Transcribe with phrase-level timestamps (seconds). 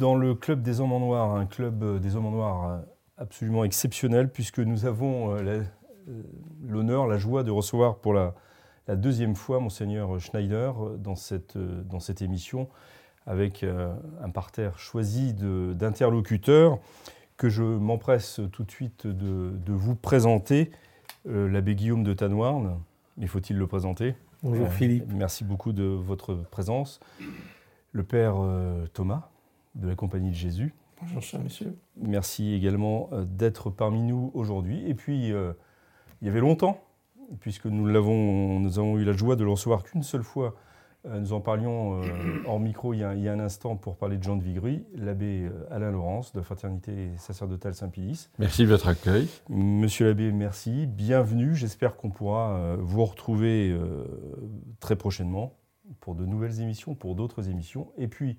[0.00, 2.78] dans le Club des Hommes en Noir, un club euh, des Hommes en Noir euh,
[3.18, 5.62] absolument exceptionnel puisque nous avons euh,
[6.66, 8.34] l'honneur, la joie de recevoir pour la,
[8.88, 12.68] la deuxième fois Monseigneur Schneider dans cette, dans cette émission
[13.26, 16.78] avec un parterre choisi d'interlocuteurs
[17.36, 20.70] que je m'empresse tout de suite de, de vous présenter.
[21.26, 22.80] L'abbé Guillaume de Tanoirne,
[23.18, 24.16] mais faut-il le présenter?
[24.42, 25.12] Bonjour Philippe.
[25.12, 26.98] Merci beaucoup de votre présence.
[27.92, 29.28] Le Père euh, Thomas
[29.74, 30.74] de la Compagnie de Jésus.
[31.00, 31.76] Bonjour cher monsieur.
[31.96, 34.88] Merci également euh, d'être parmi nous aujourd'hui.
[34.88, 35.52] Et puis, euh,
[36.20, 36.80] il y avait longtemps,
[37.40, 40.54] puisque nous, l'avons, nous avons eu la joie de le recevoir qu'une seule fois.
[41.06, 43.74] Euh, nous en parlions euh, hors micro il y, a, il y a un instant
[43.74, 48.30] pour parler de Jean de Vigry, l'abbé Alain Laurence de la Fraternité sacerdotale Saint-Pilice.
[48.38, 49.26] Merci de votre accueil.
[49.48, 50.86] Monsieur l'abbé, merci.
[50.86, 51.54] Bienvenue.
[51.54, 54.04] J'espère qu'on pourra euh, vous retrouver euh,
[54.80, 55.54] très prochainement
[56.00, 57.88] pour de nouvelles émissions, pour d'autres émissions.
[57.96, 58.36] Et puis,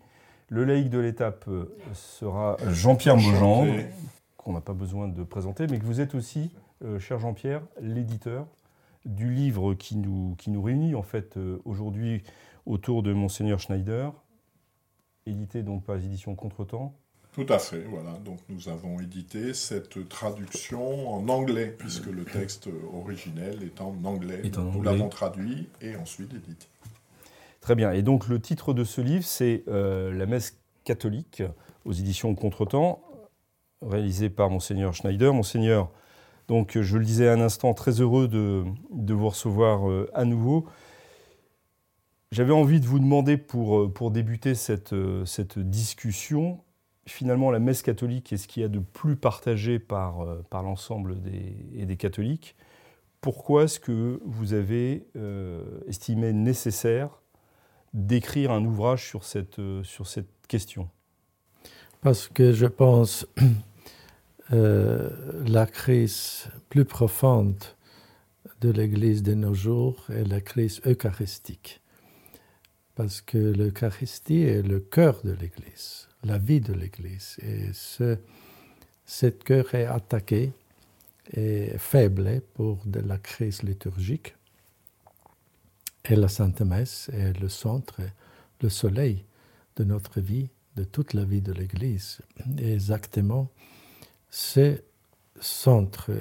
[0.52, 3.73] le laïc de l'étape euh, sera Jean-Pierre Mogendre,
[4.35, 6.52] qu'on n'a pas besoin de présenter, mais que vous êtes aussi,
[6.83, 8.45] euh, cher Jean-Pierre, l'éditeur
[9.05, 12.22] du livre qui nous, qui nous réunit en fait euh, aujourd'hui
[12.66, 14.11] autour de Monseigneur Schneider,
[15.25, 16.94] édité donc par les éditions Contretemps.
[17.31, 18.11] Tout à fait, voilà.
[18.25, 24.41] Donc nous avons édité cette traduction en anglais, puisque le texte originel est en anglais.
[24.44, 24.91] Est en nous anglais.
[24.91, 26.67] l'avons traduit et ensuite édité.
[27.61, 27.91] Très bien.
[27.91, 31.43] Et donc le titre de ce livre, c'est euh, La messe catholique
[31.85, 33.03] aux éditions Contretemps,
[33.83, 35.31] réalisé par Monseigneur Schneider.
[35.31, 35.91] Monseigneur,
[36.47, 38.63] donc je le disais un instant, très heureux de,
[39.13, 40.65] vous recevoir euh, à nouveau.
[42.31, 44.95] J'avais envie de vous demander pour, euh, débuter cette,
[45.59, 46.61] discussion,
[47.05, 51.55] finalement la messe catholique est ce qu'il y a de plus partagé par, l'ensemble des,
[51.75, 52.55] et des catholiques.
[53.19, 55.05] Pourquoi est-ce que vous avez
[55.88, 57.20] estimé nécessaire
[57.94, 60.90] d'écrire un ouvrage sur cette, euh, sur cette question
[62.02, 63.28] Parce que je pense
[64.53, 65.09] euh,
[65.47, 67.63] la crise plus profonde
[68.62, 71.81] de l'Église de nos jours est la crise eucharistique.
[72.96, 77.38] Parce que l'Eucharistie est le cœur de l'Église, la vie de l'Église.
[77.41, 78.18] Et ce,
[79.06, 80.51] cette cœur est attaqué
[81.34, 84.35] et faible pour de la crise liturgique.
[86.06, 88.01] Et la Sainte Messe est le centre,
[88.62, 89.23] le soleil
[89.75, 92.19] de notre vie, de toute la vie de l'Église.
[92.57, 93.50] Exactement,
[94.29, 94.81] ce
[95.39, 96.12] centre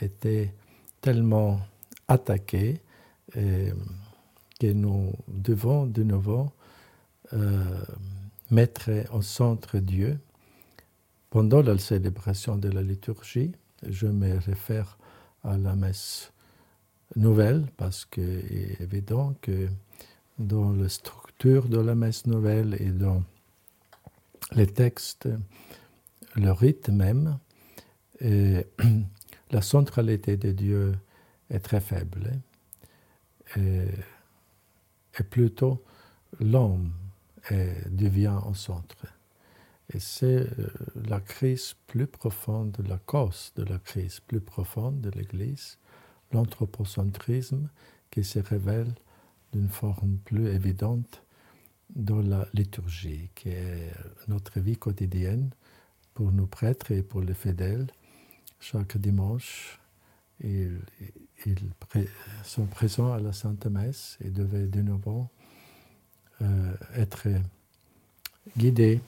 [0.00, 0.54] était
[1.00, 1.60] tellement
[2.08, 2.80] attaqué
[3.36, 3.72] euh,
[4.60, 6.50] que nous devons de nouveau
[7.32, 7.84] euh,
[8.50, 10.18] mettre au centre Dieu.
[11.30, 13.52] Pendant la célébration de la liturgie,
[13.86, 14.96] je me réfère
[15.42, 16.32] à la messe
[17.16, 19.68] nouvelle parce qu'il est évident que
[20.38, 23.22] dans la structure de la messe nouvelle et dans
[24.52, 25.28] les textes,
[26.34, 27.38] le rite même,
[28.20, 28.66] et
[29.50, 30.94] la centralité de Dieu
[31.50, 32.32] est très faible.
[33.56, 33.86] Et,
[35.18, 35.82] et plutôt
[36.40, 36.92] l'homme
[37.90, 39.06] devient au centre.
[39.92, 40.68] Et c'est euh,
[41.08, 45.78] la crise plus profonde, la cause de la crise plus profonde de l'Église,
[46.32, 47.68] l'anthropocentrisme
[48.10, 48.92] qui se révèle
[49.52, 51.22] d'une forme plus évidente
[51.94, 53.92] dans la liturgie, qui est
[54.28, 55.50] notre vie quotidienne
[56.14, 57.86] pour nous prêtres et pour les fidèles.
[58.60, 59.78] Chaque dimanche,
[60.42, 60.80] ils,
[62.42, 65.28] sont présents à la Sainte Messe et devaient de nouveau
[66.42, 67.28] euh, être
[68.56, 69.00] guidés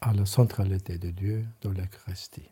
[0.00, 2.48] à la centralité de Dieu dans l'Eucharistie.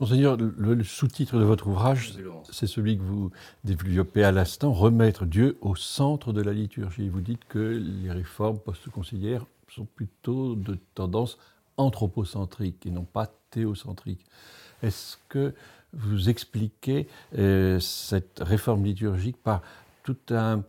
[0.00, 2.14] Monseigneur, le, le sous-titre de votre ouvrage,
[2.50, 3.30] c'est celui que vous
[3.64, 7.08] développez à l'instant, Remettre Dieu au centre de la liturgie.
[7.08, 11.38] Vous dites que les réformes post-conciliaires sont plutôt de tendance
[11.76, 14.24] anthropocentrique et non pas théocentrique.
[14.82, 15.54] Est-ce que
[15.92, 17.08] vous expliquez
[17.38, 19.62] euh, cette réforme liturgique par
[20.02, 20.62] tout un,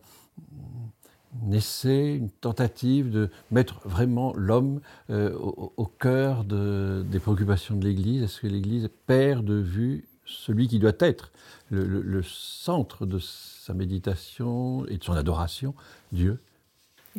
[1.52, 4.80] un une tentative de mettre vraiment l'homme
[5.10, 8.22] euh, au, cœur de- des préoccupations de l'Église.
[8.22, 11.30] Est-ce que l'Église perd de vue celui qui doit être
[11.70, 15.74] le, centre de sa méditation et de son adoration,
[16.12, 16.38] Dieu?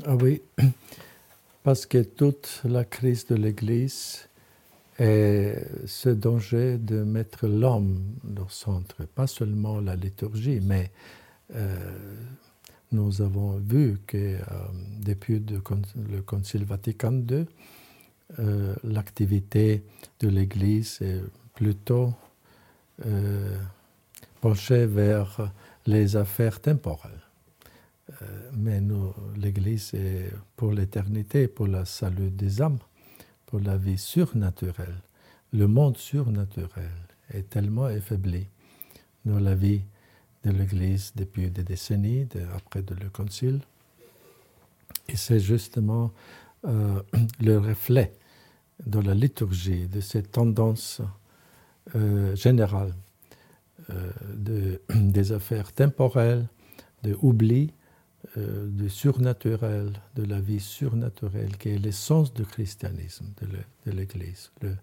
[0.06, 0.42] Ah oui,
[1.64, 4.30] parce que toute la crise de l'Église
[5.00, 8.02] Et ce danger de mettre l'homme
[8.38, 10.92] au centre, pas seulement la liturgie, mais
[11.56, 11.78] euh,
[12.92, 14.40] nous avons vu que euh,
[15.06, 17.46] depuis le Concile Vatican II,
[18.40, 19.84] euh, l'activité
[20.20, 21.22] de l'Église est
[21.54, 22.14] plutôt
[24.42, 25.54] penchée vers
[25.86, 27.24] les affaires temporelles.
[28.58, 28.82] mais
[29.38, 32.80] l'Église est pour l'éternité, pour le salut des âmes
[33.50, 35.02] pour la vie surnaturelle.
[35.54, 36.92] Le monde surnaturel
[37.34, 38.46] est tellement affaibli
[39.26, 39.82] dans la vie
[40.46, 43.62] de l'Église depuis des décennies, après le Concile.
[45.08, 46.12] Et c'est justement
[46.66, 47.02] euh,
[47.42, 48.14] le reflet
[48.86, 51.02] dans la liturgie de cette tendance
[51.96, 52.94] euh, générale
[53.90, 56.48] euh, de, des affaires temporelles,
[57.04, 57.74] de oubli,
[58.36, 63.26] du surnaturel, de la vie surnaturelle, qui est l'essence du christianisme,
[63.86, 64.76] de l'Église, le,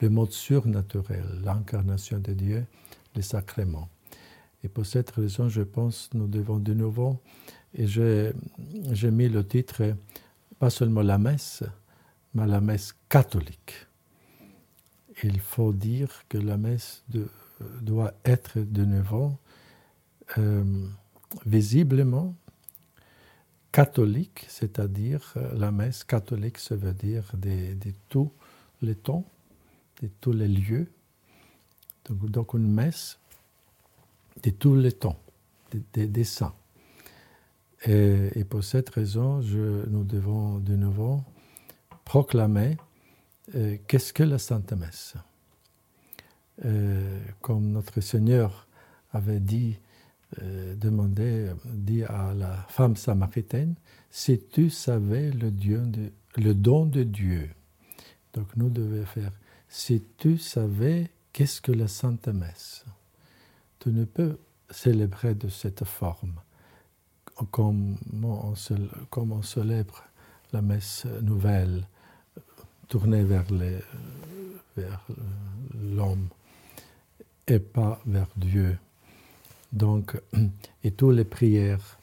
[0.00, 2.66] le, mode surnaturel, l'incarnation de Dieu,
[3.16, 3.88] les sacrements.
[4.64, 7.20] Et pour cette raison, je pense nous devons de nouveau,
[7.74, 9.94] et j'ai mis le titre,
[10.58, 11.64] pas seulement la messe,
[12.34, 13.86] mais la messe catholique.
[15.22, 17.04] Il faut dire que la messe
[17.80, 19.36] doit être de nouveau
[20.38, 20.64] euh,
[21.46, 22.34] visiblement
[23.72, 27.74] catholique, c'est-à-dire euh, la messe catholique, ça veut dire de,
[28.08, 28.30] tous
[28.82, 29.24] les temps,
[30.02, 30.90] de tous les lieux.
[32.08, 33.18] Donc, une messe
[34.42, 35.18] de tous les temps,
[35.92, 36.54] des saints.
[37.84, 41.22] Et, pour cette raison, je, nous devons de nouveau
[42.04, 42.76] proclamer
[43.54, 45.14] euh, qu'est-ce que la Sainte Messe?
[46.64, 48.68] Euh, comme notre Seigneur
[49.12, 49.78] avait dit
[50.40, 53.74] euh, demandé, dit à la femme samaritaine,
[54.10, 55.50] si tu savais le,
[56.54, 57.50] don de Dieu.
[58.34, 59.32] Donc nous devons faire,
[59.68, 62.84] si tu savais qu'est-ce que la Sainte Messe,
[63.82, 64.38] tu ne peux
[64.70, 66.34] célébrer de cette forme.
[67.50, 68.54] Comme on,
[69.10, 70.04] comme on célèbre
[70.52, 71.88] la messe nouvelle
[72.88, 73.44] tournée vers
[75.74, 76.28] l'homme
[77.48, 78.78] et pas vers Dieu.
[79.72, 80.20] Donc,
[80.84, 81.98] et toutes les prières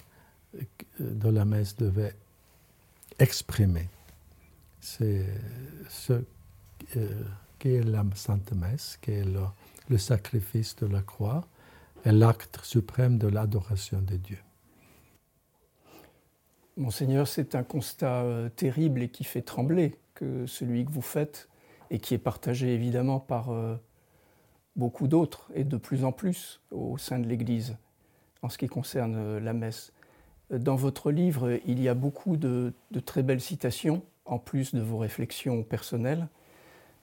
[0.99, 2.15] de la messe devaient
[3.19, 3.87] exprimer.
[4.81, 5.23] Ce
[6.97, 7.23] euh,
[7.59, 9.25] qu'est la Sainte Messe, qui est
[9.89, 11.45] le, sacrifice de la croix,
[12.05, 14.39] et l'acte suprême de l'adoration de Dieu.
[16.77, 21.49] Monseigneur, c'est un constat euh, terrible et qui fait trembler que celui que vous faites
[21.91, 23.75] et qui est partagé évidemment par euh,
[24.77, 27.75] beaucoup d'autres et de plus en plus au sein de l'Église
[28.41, 29.91] en ce qui concerne euh, la messe.
[30.51, 32.73] Dans votre livre, il y a beaucoup de,
[33.05, 36.27] très belles citations, en plus de vos réflexions personnelles,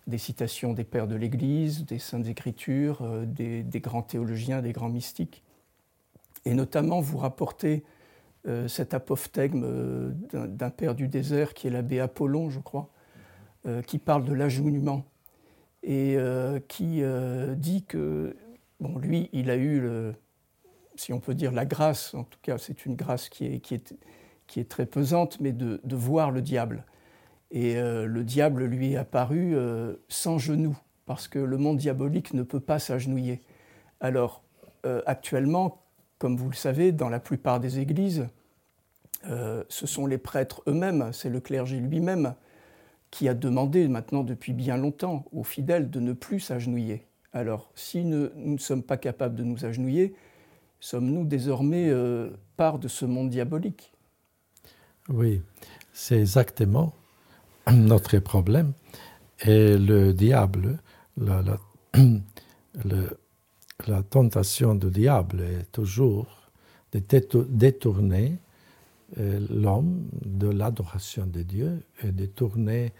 [0.06, 4.88] des citations des pères de l'Église, des saintes écritures, euh, des, grands théologiens, des grands
[4.88, 5.42] mystiques.
[6.44, 7.84] Et notamment, vous rapportez
[8.46, 12.90] euh, cet apophthegme d'un père du désert qui est l'abbé Apollon, je crois,
[13.88, 15.04] qui parle de l'agenouillement
[15.86, 18.36] et euh, qui euh, dit que,
[18.80, 19.88] bon, lui, il a eu,
[20.96, 24.86] si on peut dire, la grâce, en tout cas, c'est une grâce qui est très
[24.86, 26.84] pesante, mais de, de voir le diable.
[27.50, 29.56] Et euh, le diable lui est apparu
[30.08, 33.42] sans genoux, parce que le monde diabolique ne peut pas s'agenouiller.
[34.00, 34.42] Alors,
[35.06, 35.82] actuellement,
[36.18, 38.28] comme vous le savez, dans la plupart des églises,
[39.24, 42.34] ce sont les prêtres eux-mêmes, c'est le clergé lui-même
[43.10, 47.06] qui a demandé maintenant depuis bien longtemps aux fidèles de ne plus s'agenouiller.
[47.32, 50.14] Alors, si nous, ne sommes pas capables de nous agenouiller,
[50.80, 53.92] sommes-nous désormais euh, part de ce monde diabolique?
[55.08, 55.42] Oui,
[55.92, 56.92] c'est exactement
[57.72, 58.72] notre problème.
[59.44, 60.78] Et le diable,
[61.18, 61.58] la,
[64.08, 66.26] tentation du diable est toujours
[66.92, 67.00] de
[67.48, 68.38] détourner
[69.18, 72.92] euh, l'homme de l'adoration de Dieu et de tourner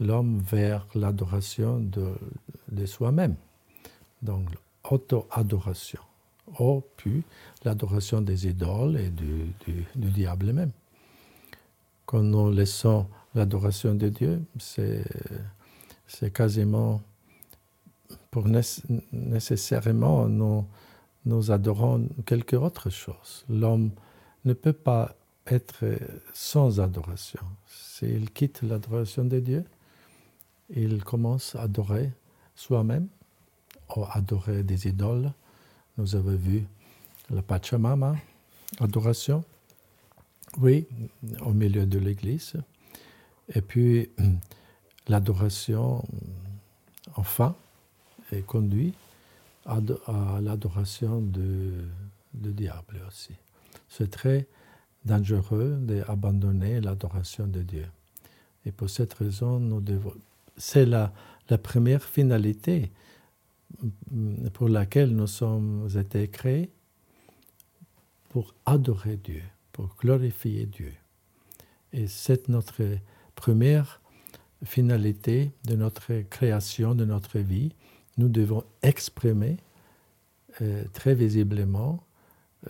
[0.00, 3.36] l'homme vers l'adoration de, soi-même.
[4.22, 4.48] Donc,
[4.84, 6.00] auto-adoration.
[6.58, 7.22] Ou puis
[7.64, 10.70] l'adoration des idoles et du, du, diable même.
[12.06, 13.06] Quand nous laissons
[13.38, 15.04] l'adoration de Dieu, c'est,
[16.32, 17.00] quasiment
[18.30, 18.46] pour
[19.12, 20.66] nécessairement nous,
[21.24, 23.44] nous adorons quelque autre chose.
[23.48, 23.90] L'homme
[24.44, 25.14] ne peut pas
[25.46, 25.84] être
[26.34, 27.40] sans adoration.
[27.66, 29.64] S'il quitte l'adoration de Dieu,
[30.70, 32.10] il commence à adorer
[32.54, 33.08] soi-même,
[33.96, 35.32] ou adorer des idoles.
[35.96, 36.64] Nous avons vu
[37.30, 38.16] la Pachamama,
[38.80, 39.44] adoration,
[40.58, 40.86] oui,
[41.40, 42.54] au milieu de l'église.
[43.54, 44.10] Et puis
[45.08, 46.04] l'adoration
[47.16, 47.56] enfin
[48.32, 48.94] et conduit
[49.66, 49.80] à,
[50.40, 51.72] l'adoration du,
[52.32, 53.34] diable aussi.
[53.88, 54.46] C'est très
[55.04, 57.86] dangereux d'abandonner l'adoration de Dieu.
[58.64, 60.14] Et pour cette raison, nous devons.
[60.56, 61.12] C'est la,
[61.48, 62.90] la première finalité
[64.52, 66.70] pour laquelle nous sommes été créés
[68.30, 70.92] pour adorer Dieu, pour glorifier Dieu.
[71.92, 72.82] Et c'est notre
[73.38, 74.00] première
[74.64, 77.72] finalité de notre création, de notre vie.
[78.16, 79.58] Nous devons exprimer
[80.60, 82.02] euh, très visiblement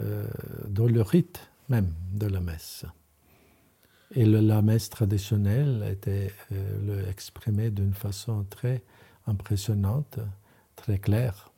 [0.03, 0.27] euh,
[0.69, 2.85] dans le rite même de la messe.
[4.15, 8.83] Et la messe traditionnelle était euh, exprimée d'une façon très
[9.27, 10.19] impressionnante,
[10.77, 11.51] très claire.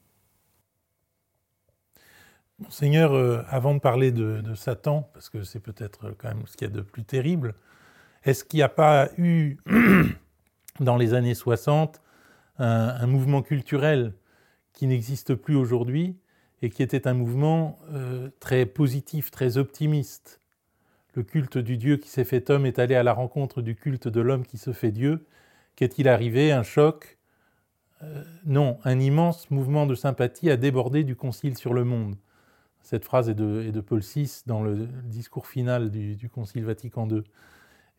[2.60, 6.70] Monseigneur, avant de parler de, Satan, parce que c'est peut-être quand même ce qu'il y
[6.70, 7.54] a de plus terrible,
[8.24, 9.56] est-ce qu'il n'y a pas eu,
[10.80, 12.00] dans les années 60,
[12.58, 14.12] un, mouvement culturel
[14.72, 16.18] qui n'existe plus aujourd'hui
[16.62, 20.40] et qui était un mouvement euh, très positif, très optimiste?
[21.14, 24.08] Le culte du Dieu qui s'est fait homme est allé à la rencontre du culte
[24.08, 25.26] de l'homme qui se fait Dieu.
[25.74, 26.52] Qu'est-il arrivé?
[26.52, 27.18] Un choc?
[28.02, 32.16] Euh, Non, un immense mouvement de sympathie a débordé du Concile sur le monde.
[32.82, 37.22] Cette phrase est de, Paul VI dans le discours final du, Concile Vatican II.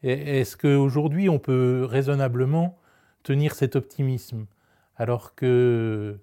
[0.04, 2.78] Est-ce qu'aujourd'hui on peut raisonnablement
[3.24, 4.46] tenir cet optimisme
[4.96, 6.20] alors que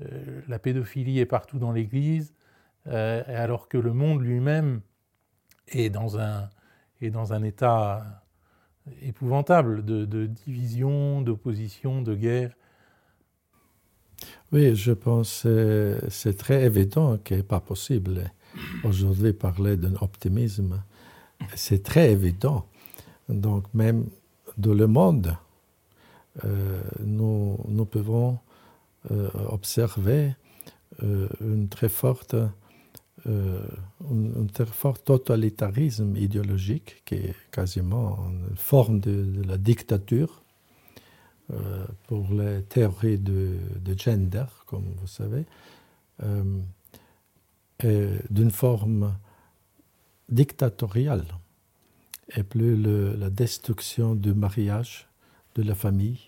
[0.00, 2.34] euh, la pédophilie est partout dans l'Église,
[2.86, 4.80] euh, alors que le monde lui-même
[5.68, 6.48] est dans un,
[7.00, 8.24] est dans un état
[9.02, 12.54] épouvantable de, de division, d'opposition, de guerre?
[14.52, 18.30] Oui, je pense que c'est très évident qu'il n'est pas possible
[18.84, 20.82] aujourd'hui parler d'un optimisme.
[21.54, 22.66] C'est très évident.
[23.28, 24.06] Donc même
[24.56, 25.36] dans le monde,
[26.44, 28.38] euh, nous, nous, pouvons
[29.10, 30.34] euh, observer
[31.02, 32.36] euh, une très forte
[33.28, 40.42] un, très fort totalitarisme idéologique qui est quasiment une forme de la dictature
[42.06, 43.58] pour les théories de,
[43.96, 45.44] gender, comme vous savez,
[47.80, 49.14] d'une forme
[50.28, 51.26] dictatoriale,
[52.34, 52.76] et plus
[53.16, 55.08] la destruction du mariage,
[55.54, 56.20] de la famille,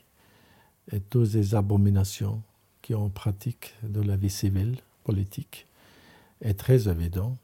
[0.92, 2.42] et toutes les abominations
[2.82, 5.66] qui ont pratique de la vie civile, politique,
[6.40, 7.36] est très évident.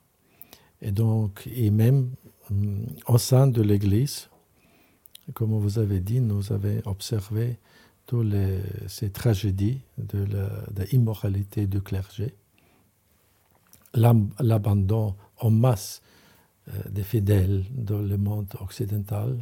[0.80, 2.10] Et donc, et même
[2.50, 4.28] hum, au sein de l'Église,
[5.34, 7.58] comme vous avez dit, nous avons observé
[8.06, 8.34] toutes
[8.86, 10.24] ces tragédies de
[10.92, 12.34] l'immoralité du clergé,
[13.94, 16.02] l'abandon en masse
[16.88, 19.38] des fidèles dans le monde occidental,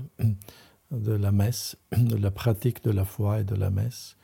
[0.90, 4.16] de la messe, de la pratique de la foi et de la messe.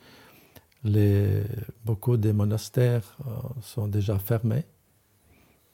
[0.84, 1.42] Les,
[1.84, 3.30] beaucoup des monastères euh,
[3.60, 4.64] sont déjà fermés,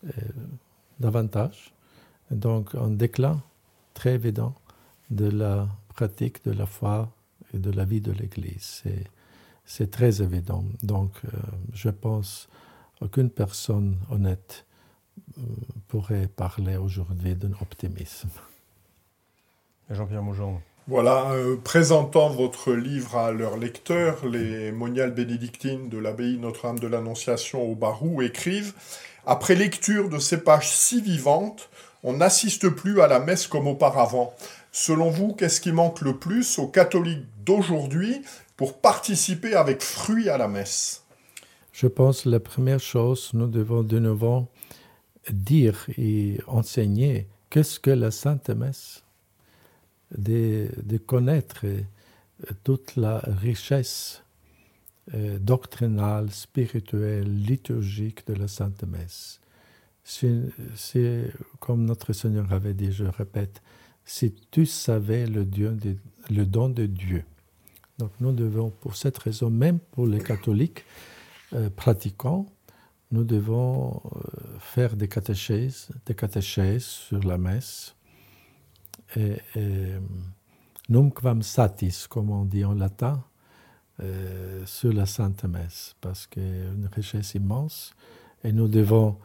[0.05, 0.11] euh,
[0.99, 1.73] davantage.
[2.31, 3.41] Donc un déclin
[3.95, 4.55] très évident
[5.11, 7.13] de la pratique de la foi
[7.55, 8.83] et de la vie de l'Église.
[9.65, 10.65] C'est très évident.
[10.83, 11.29] Donc, euh,
[11.73, 12.49] je pense
[12.99, 14.76] qu'aucune personne honnête euh,
[15.89, 18.31] pourrait parler aujourd'hui d'un optimisme.
[19.91, 20.61] Jean-Pierre Maujean.
[20.89, 26.87] Voilà, euh, présentant votre livre à leurs lecteurs, les moniales bénédictines de l'abbaye Notre-Dame de
[26.87, 28.73] l'Annonciation au Barou écrivent
[29.27, 31.71] Après lecture de ces pages si vivantes,
[32.05, 34.33] on n'assiste plus à la messe comme auparavant.
[34.71, 38.23] Selon vous, qu'est-ce qui manque le plus aux catholiques d'aujourd'hui
[38.57, 41.03] pour participer avec fruit à la messe?
[41.73, 44.47] Je pense que la première chose, nous devons de nouveau
[45.31, 49.03] dire et enseigner qu'est-ce que la Sainte Messe,
[50.17, 50.69] de,
[51.05, 51.65] connaître
[52.65, 54.23] toute la richesse
[55.15, 59.41] euh, doctrinale, spirituelle, liturgique de la Sainte Messe.
[60.05, 63.61] C'est comme notre Seigneur avait dit, je répète,
[64.05, 65.77] si tu savais le, Dieu
[66.31, 67.25] le don de Dieu.
[67.99, 70.85] Donc nous devons, pour cette raison, même pour les catholiques
[71.55, 72.47] euh, pratiquants,
[73.11, 77.95] nous devons euh, faire des catéchèses, des catéchèses sur la messe.
[79.17, 79.37] Et,
[80.89, 83.25] numquam satis, comme on dit en latin,
[84.01, 87.95] euh, sur la Sainte Messe, parce qu'il y a une richesse immense.
[88.45, 89.19] Et nous devons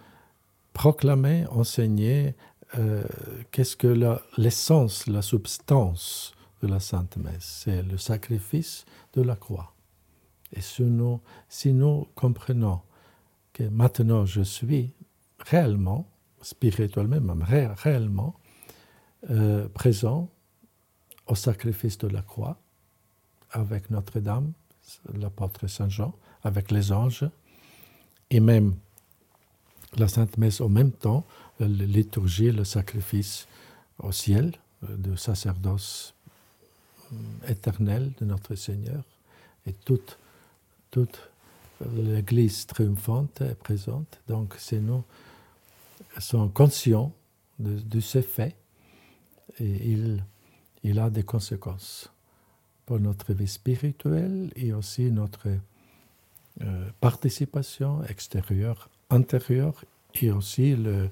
[0.74, 2.36] proclamer, enseigner
[2.78, 3.04] euh,
[3.52, 9.74] qu'est-ce que l'essence, la, substance de la Sainte Messe C'est le sacrifice de la croix.
[10.54, 12.82] Et si nous comprenons
[13.62, 14.92] que maintenant je suis
[15.40, 16.08] réellement,
[16.42, 18.36] spirituellement, même réellement,
[19.30, 20.30] euh, présent
[21.28, 22.58] au sacrifice de la croix
[23.52, 24.52] avec Notre-Dame,
[25.14, 26.14] l'apôtre Saint Jean,
[26.44, 27.30] avec les anges,
[28.30, 28.76] et même
[29.98, 31.26] la Sainte Messe en même temps,
[31.60, 33.48] la liturgie, le sacrifice
[34.00, 36.16] au ciel, de sacerdoce
[37.48, 39.04] éternel de notre Seigneur,
[39.68, 40.18] et toute,
[40.90, 41.31] toute
[41.96, 44.22] l'Église triomphante est présente.
[44.28, 45.04] Donc, ces nous
[46.20, 47.14] sont conscients
[47.60, 48.56] de, ces faits
[49.60, 50.24] et il,
[50.84, 52.12] il a des conséquences
[52.86, 55.48] pour notre vie spirituelle et aussi notre
[56.62, 59.86] euh, participation extérieure, intérieure
[60.16, 61.10] et aussi le,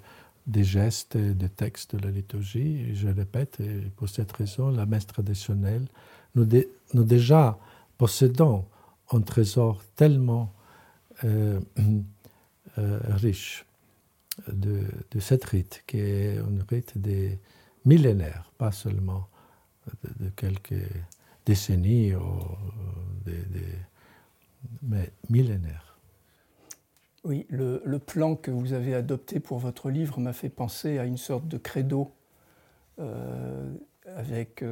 [0.48, 2.96] des gestes des textes de la liturgie.
[2.96, 3.60] Je répète,
[3.96, 5.86] pour cette raison, la messe traditionnelle,
[6.36, 6.48] nous,
[6.94, 7.58] nous déjà
[7.98, 8.66] possédons
[9.12, 10.52] un trésor tellement
[11.24, 11.60] euh,
[12.78, 13.66] euh, riche
[14.48, 17.40] de, de, cette rite, qui est une rite des
[17.86, 19.28] millénaires, pas seulement
[20.20, 20.88] de, quelques
[21.46, 22.24] décennies, ou
[24.82, 25.98] mais millénaires.
[27.26, 31.06] Oui, le, le, plan que vous avez adopté pour votre livre m'a fait penser à
[31.06, 32.14] une sorte de credo
[33.00, 33.74] euh,
[34.06, 34.64] avec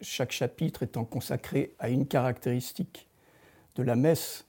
[0.00, 3.08] chaque chapitre étant consacré à une caractéristique
[3.76, 4.47] de la messe.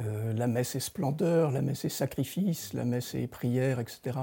[0.00, 4.18] Euh, la messe est splendeur, la messe est sacrifice, la messe est prière, etc.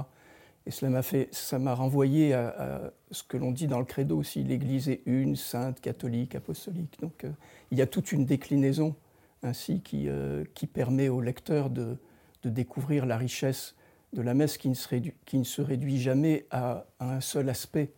[0.64, 4.16] Et cela m'a fait, ça m'a renvoyé à, ce que l'on dit dans le credo
[4.16, 6.98] aussi, l'Église est une, sainte, catholique, apostolique.
[7.00, 7.30] Donc euh,
[7.70, 8.96] il y a toute une déclinaison
[9.42, 11.98] ainsi qui, euh, permet au lecteur de,
[12.44, 13.74] découvrir la richesse
[14.12, 17.20] de la messe qui ne se réduit, qui ne se réduit jamais à, à un
[17.20, 17.90] seul aspect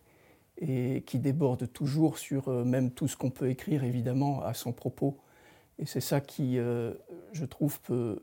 [0.57, 5.19] et qui déborde toujours sur même tout ce qu'on peut écrire évidemment à son propos
[5.79, 6.93] et c'est ça qui, euh,
[7.31, 8.21] je trouve, peut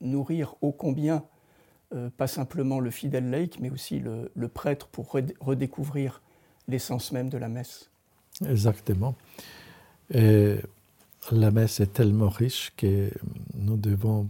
[0.00, 1.24] nourrir ô combien,
[1.94, 6.20] euh, pas simplement le fidèle laïc, mais aussi le, prêtre pour redécouvrir
[6.66, 7.90] l'essence même de la messe.
[8.46, 9.14] Exactement.
[10.12, 10.56] Et
[11.30, 13.10] la messe est tellement riche que
[13.54, 14.28] nous devons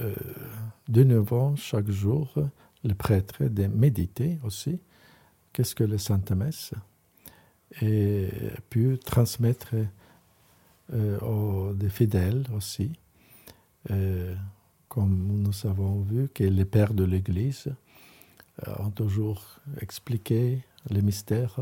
[0.00, 0.14] euh,
[0.88, 2.34] de nouveau chaque jour,
[2.82, 4.80] le prêtre, de méditer aussi
[5.52, 6.72] qu'est-ce que la Sainte Messe
[7.80, 8.28] et
[8.70, 9.74] puis transmettre
[10.92, 12.92] euh, aux, des fidèles aussi,
[13.90, 14.34] euh,
[14.88, 17.72] comme nous avons vu que les pères de l'Église
[18.68, 21.58] euh, ont toujours expliqué les mystères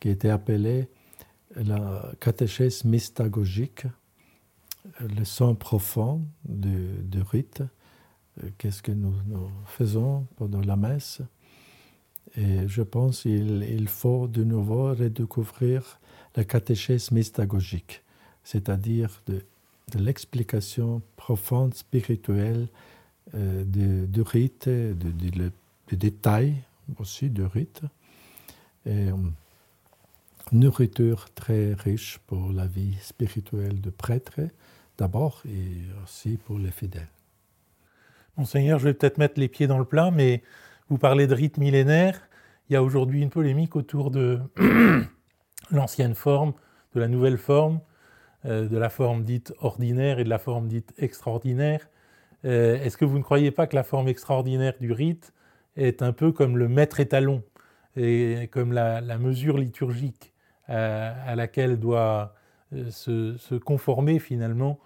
[0.00, 0.88] qui étaient appelés
[1.56, 3.86] la catéchèse mystagogique,
[5.00, 7.62] le son profond du, rite,
[8.58, 9.14] qu'est-ce que nous,
[9.64, 11.22] faisons pendant la messe?
[12.36, 16.00] Et je pense qu'il il faut de nouveau redécouvrir
[16.36, 18.02] la catéchèse mystagogique
[18.44, 19.44] c'est-à-dire de,
[19.94, 22.66] l'explication profonde, spirituelle
[23.34, 26.54] euh, du rite, des détails
[26.98, 27.82] aussi du rite.
[28.86, 29.32] Une
[30.50, 34.40] nourriture très riche pour la vie spirituelle de prêtre,
[34.98, 37.08] d'abord, et aussi pour les fidèles.
[38.36, 40.42] Monseigneur, je vais peut-être mettre les pieds dans le plat, mais
[40.88, 42.20] vous parlez de rite millénaire.
[42.68, 44.40] Il y a aujourd'hui une polémique autour de
[45.70, 46.52] l'ancienne forme,
[46.94, 47.80] de la nouvelle forme.
[48.44, 51.88] Euh, de la forme dite ordinaire et de la forme dite extraordinaire.
[52.44, 55.32] Euh, est-ce que vous ne croyez pas que la forme extraordinaire du rite
[55.76, 57.44] est un peu comme le maître étalon
[57.94, 60.32] et comme la, mesure liturgique
[60.66, 62.34] à, laquelle doit
[62.72, 64.80] euh, se, conformer finalement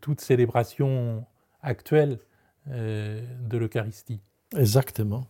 [0.00, 1.24] toute célébration
[1.62, 2.18] actuelle
[2.66, 4.20] de l'Eucharistie?
[4.56, 5.28] Exactement.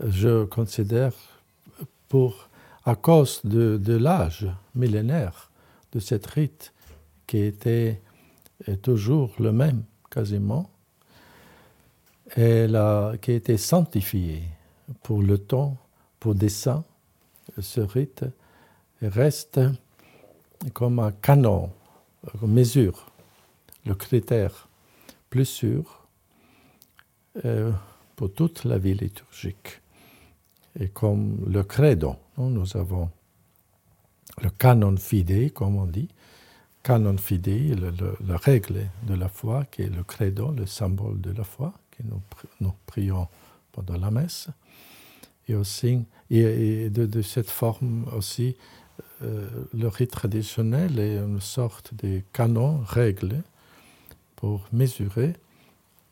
[0.00, 1.12] Je considère,
[2.08, 2.48] pour,
[2.86, 5.47] à cause de l'âge millénaire,
[5.92, 6.72] de cette rite
[7.26, 8.00] qui était
[8.82, 10.70] toujours le même quasiment,
[12.34, 14.42] elle a, qui a été sanctifiée
[15.02, 15.76] pour le temps,
[16.20, 16.84] pour des saints.
[17.58, 18.24] Ce rite
[19.00, 19.60] reste
[20.74, 21.70] comme un canon,
[22.42, 23.10] une mesure,
[23.86, 24.68] le critère
[25.30, 26.06] plus sûr
[27.44, 27.72] euh,
[28.16, 29.80] pour toute la vie liturgique.
[30.78, 33.10] Et comme le credo, nous avons
[34.42, 36.08] le canon fide, comme on dit.
[36.82, 37.78] Canon fide,
[38.26, 42.02] la règle de la foi, qui est le credo, le symbole de la foi, que
[42.60, 43.28] nous, prions
[43.72, 44.48] pendant la messe.
[45.48, 48.56] Et aussi, et, de, cette forme aussi,
[49.22, 53.42] euh, le rite traditionnel est une sorte de canon, règle,
[54.36, 55.34] pour mesurer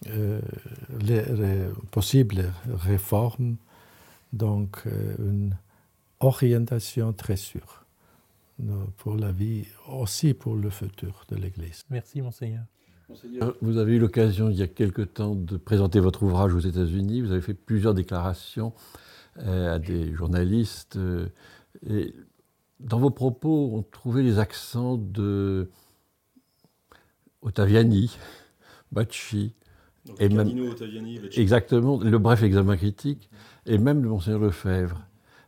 [0.09, 0.40] euh,
[1.00, 1.22] les,
[1.90, 3.57] possibles réformes,
[4.33, 5.57] donc euh, une
[6.20, 7.86] orientation très sûre
[8.97, 11.85] pour la vie, aussi pour le futur de l'Église.
[11.90, 12.64] Merci, Monseigneur.
[13.61, 17.21] Vous avez eu l'occasion il y a quelque temps de présenter votre ouvrage aux États-Unis.
[17.21, 18.73] Vous avez fait plusieurs déclarations
[19.38, 20.97] euh, à des journalistes.
[20.97, 21.29] Euh,
[21.88, 22.14] et
[22.81, 25.71] dans vos propos, on trouvait les accents de
[27.42, 28.16] Ottaviani,
[28.90, 29.55] Bacci,
[30.19, 33.29] et même, Ottaviani, exactement, le bref examen critique,
[33.66, 35.01] et même le Monseigneur Lefebvre.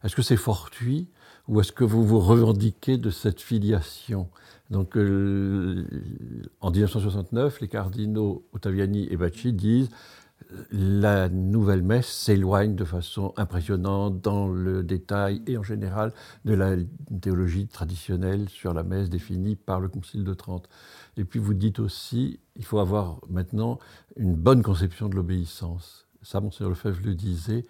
[0.05, 1.09] Est-ce que c'est fortuit
[1.48, 4.28] ou est-ce que vous vous revendiquez de cette filiation?
[4.70, 5.84] Donc, euh,
[6.61, 9.88] en 1969, les cardinaux Ottaviani et Bacci disent
[10.70, 16.12] la nouvelle messe s'éloigne de façon impressionnante dans le détail et en général
[16.44, 16.76] de la
[17.20, 20.68] théologie traditionnelle sur la messe définie par le Concile de Trente.
[21.16, 23.78] Et puis vous dites aussi, il faut avoir maintenant
[24.16, 26.08] une bonne conception de l'obéissance.
[26.28, 27.64] Ça, Monseigneur Lefebvre le disait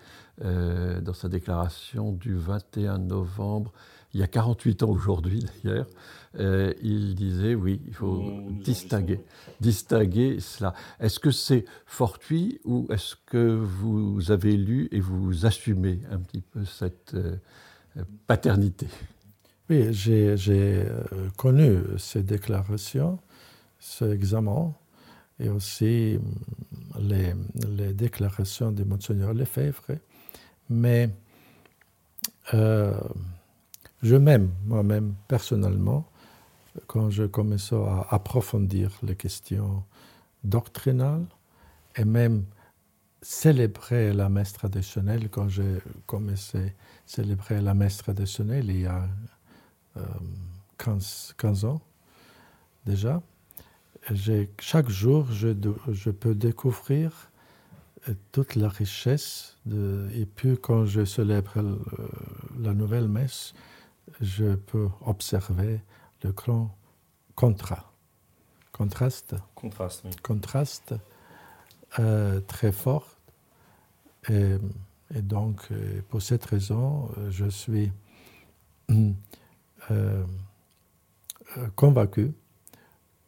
[0.44, 3.72] euh, dans sa déclaration du 21 novembre,
[4.12, 5.86] il y a 48 ans aujourd'hui d'ailleurs,
[6.40, 9.20] euh, il disait oui, il faut distinguer,
[9.60, 10.74] distinguer cela.
[10.98, 16.40] Est-ce que c'est fortuit ou est-ce que vous avez lu et vous assumez un petit
[16.40, 17.36] peu cette euh,
[18.26, 18.88] paternité?
[19.70, 20.84] Oui, j'ai
[21.36, 23.20] connu ces déclarations,
[23.78, 24.74] ce examen,
[25.40, 27.35] et aussi hum,
[27.66, 29.98] les, déclarations de Monseigneur Lefebvre,
[30.70, 31.11] mais
[32.53, 36.09] je m'aime moi-même personnellement
[36.87, 39.85] quand je commençais à approfondir les questions
[40.44, 41.27] doctrinales
[41.96, 42.44] et même
[43.20, 46.70] célébrer la messe traditionnelle, quand j'ai commencé à
[47.07, 49.09] célébrer la messe traditionnelle il y a
[50.79, 51.81] 15, 15 ans
[52.87, 53.20] déjà,
[54.60, 55.48] chaque jour, je,
[55.92, 57.30] je, peux découvrir
[58.08, 59.56] euh, toute la richesse.
[59.66, 61.52] De, et puis, quand je célèbre
[62.58, 63.54] la nouvelle messe,
[64.20, 65.80] je peux observer
[66.22, 66.76] le grand
[67.34, 67.84] contraste.
[68.72, 69.34] Contraste.
[69.54, 70.10] Contraste, oui.
[70.22, 70.94] Contraste
[71.98, 73.16] euh, très fort.
[74.28, 74.56] Et,
[75.22, 77.90] donc, euh, pour cette raison, euh, je suis
[81.76, 82.32] convaincu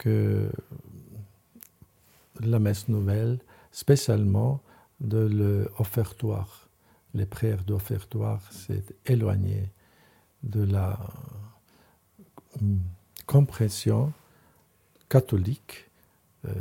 [0.01, 0.51] que
[2.41, 3.39] la messe nouvelle,
[3.71, 4.63] spécialement
[5.01, 6.69] de l'offertoire,
[7.13, 9.71] les prières d'offertoire, s'est éloigné
[10.43, 10.99] de la
[13.27, 14.13] compréhension
[15.11, 15.91] catholique,
[16.47, 16.55] euh,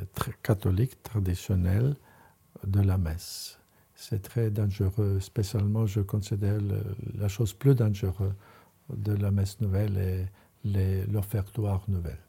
[0.43, 1.95] catholique traditionnelle
[2.65, 3.57] de la messe.
[3.95, 6.59] C'est très dangereux, spécialement je considère
[7.15, 8.33] la chose plus dangereuse
[8.89, 10.27] de la messe nouvelle
[10.65, 12.28] et l'offertoire nouvelle.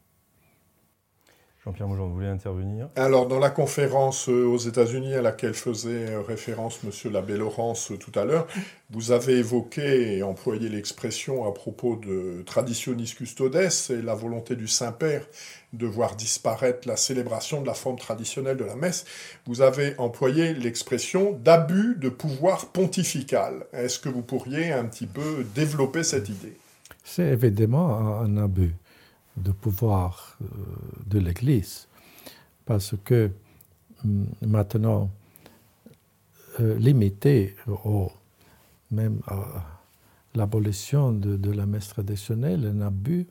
[1.64, 6.09] Jean-Pierre Maujean, vous voulez intervenir Alors, dans la conférence euh, aux États-Unis à laquelle faisait
[6.09, 7.12] euh, référence M.
[7.12, 8.46] Labbé-Laurence euh, tout à l'heure,
[8.90, 14.68] vous avez évoqué et employé l'expression à propos de Traditionis Custodes et la volonté du
[14.68, 15.27] Saint-Père
[15.75, 19.05] de voir disparaître la célébration de la forme traditionnelle de la messe.
[19.46, 23.66] Vous avez employé l'expression d'abus de pouvoir pontifical.
[23.75, 26.57] Est-ce que vous pourriez un petit peu développer cette idée?
[27.05, 28.75] C'est évidemment un abus
[29.42, 30.46] de pouvoir euh,
[31.07, 31.88] de l'Église.
[32.64, 33.31] Parce que
[34.05, 35.11] mm, maintenant,
[36.61, 38.11] euh, limité au,
[38.90, 39.20] même
[40.35, 43.26] l'abolition de, la messe traditionnelle, un abus.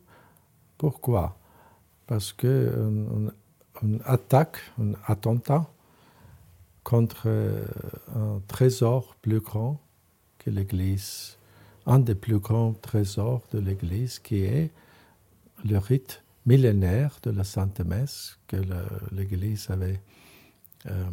[0.77, 1.37] Pourquoi?
[2.07, 3.31] Parce qu'on
[3.83, 5.69] on attaque, un attentat
[6.83, 7.65] contre euh,
[8.15, 9.79] un trésor plus grand
[10.39, 11.37] que l'Église,
[11.85, 14.71] un des plus grands trésors de l'Église qui est
[15.65, 18.57] le rite millénaire de la Sainte Messe que
[19.11, 20.01] l'Église avait
[20.87, 21.09] euh,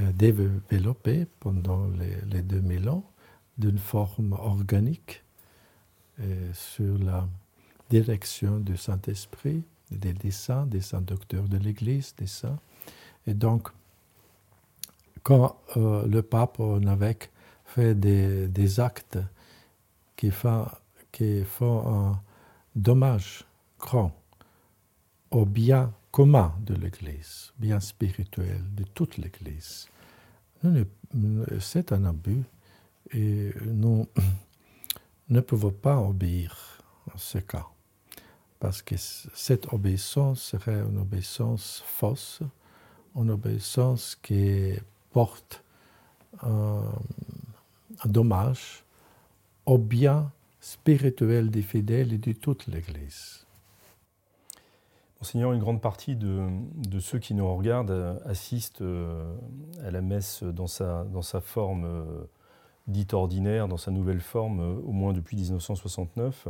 [0.00, 3.04] euh, développé pendant les, 2000 ans
[3.58, 5.24] d'une forme organique
[6.20, 7.28] euh, sur la
[7.88, 12.60] direction du Saint-Esprit, des, saints, des saints docteurs de l'Église, des saints.
[13.26, 13.68] Et donc,
[15.22, 17.30] quand le pape évêque
[17.64, 19.18] fait des, actes
[20.16, 20.66] qui font,
[21.12, 22.22] qui font un,
[22.74, 23.44] dommage
[23.78, 24.12] grand
[25.30, 29.88] au bien commun de l'Église, bien spirituel de toute l'Église.
[31.60, 32.44] C'est un abus
[33.12, 34.06] et nous
[35.28, 37.66] ne pouvons pas obéir en ce cas,
[38.58, 42.42] parce que cette obéissance serait une obéissance fausse,
[43.16, 44.74] une obéissance qui
[45.12, 45.64] porte
[46.42, 46.84] un,
[48.04, 48.84] un dommage
[49.66, 50.30] au bien
[50.60, 53.46] spirituel des fidèles et de toute l'Église.
[55.20, 56.48] Monseigneur, une grande partie de,
[56.98, 59.34] ceux qui nous regardent euh, assistent euh,
[59.84, 62.04] à la messe dans sa, dans sa forme euh,
[62.86, 66.48] dite ordinaire, dans sa nouvelle forme, au moins depuis 1969.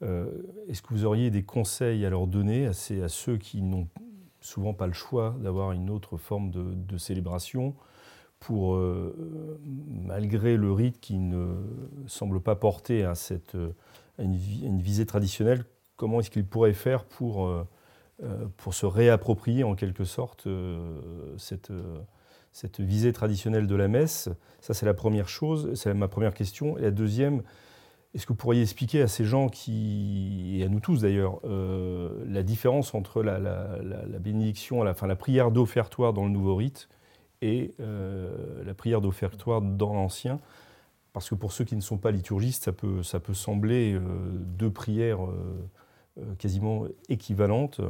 [0.00, 3.88] Est-ce que vous auriez des conseils à leur donner à, ceux qui n'ont
[4.40, 7.74] souvent pas le choix d'avoir une autre forme de, célébration
[8.40, 8.80] pour,
[10.06, 11.54] malgré le rite qui ne
[12.06, 13.56] semble pas porter à, cette,
[14.18, 15.64] une, visée traditionnelle,
[15.96, 17.50] comment est-ce qu'il pourrait faire pour,
[18.56, 20.46] pour se réapproprier en quelque sorte
[21.36, 21.72] cette,
[22.52, 24.28] cette visée traditionnelle de la messe?
[24.60, 26.78] Ça, c'est la première chose, c'est ma première question.
[26.78, 27.42] Et la deuxième,
[28.14, 32.24] est-ce que vous pourriez expliquer à ces gens qui, et à nous tous d'ailleurs, euh,
[32.26, 33.38] la différence entre la,
[34.18, 36.88] bénédiction, la, la prière d'offertoire dans le nouveau rite
[37.42, 40.40] et euh, la prière d'offertoire dans l'ancien
[41.12, 44.00] Parce que pour ceux qui ne sont pas liturgistes, ça peut, ça peut sembler euh,
[44.32, 45.20] deux prières
[46.38, 47.80] quasiment équivalentes.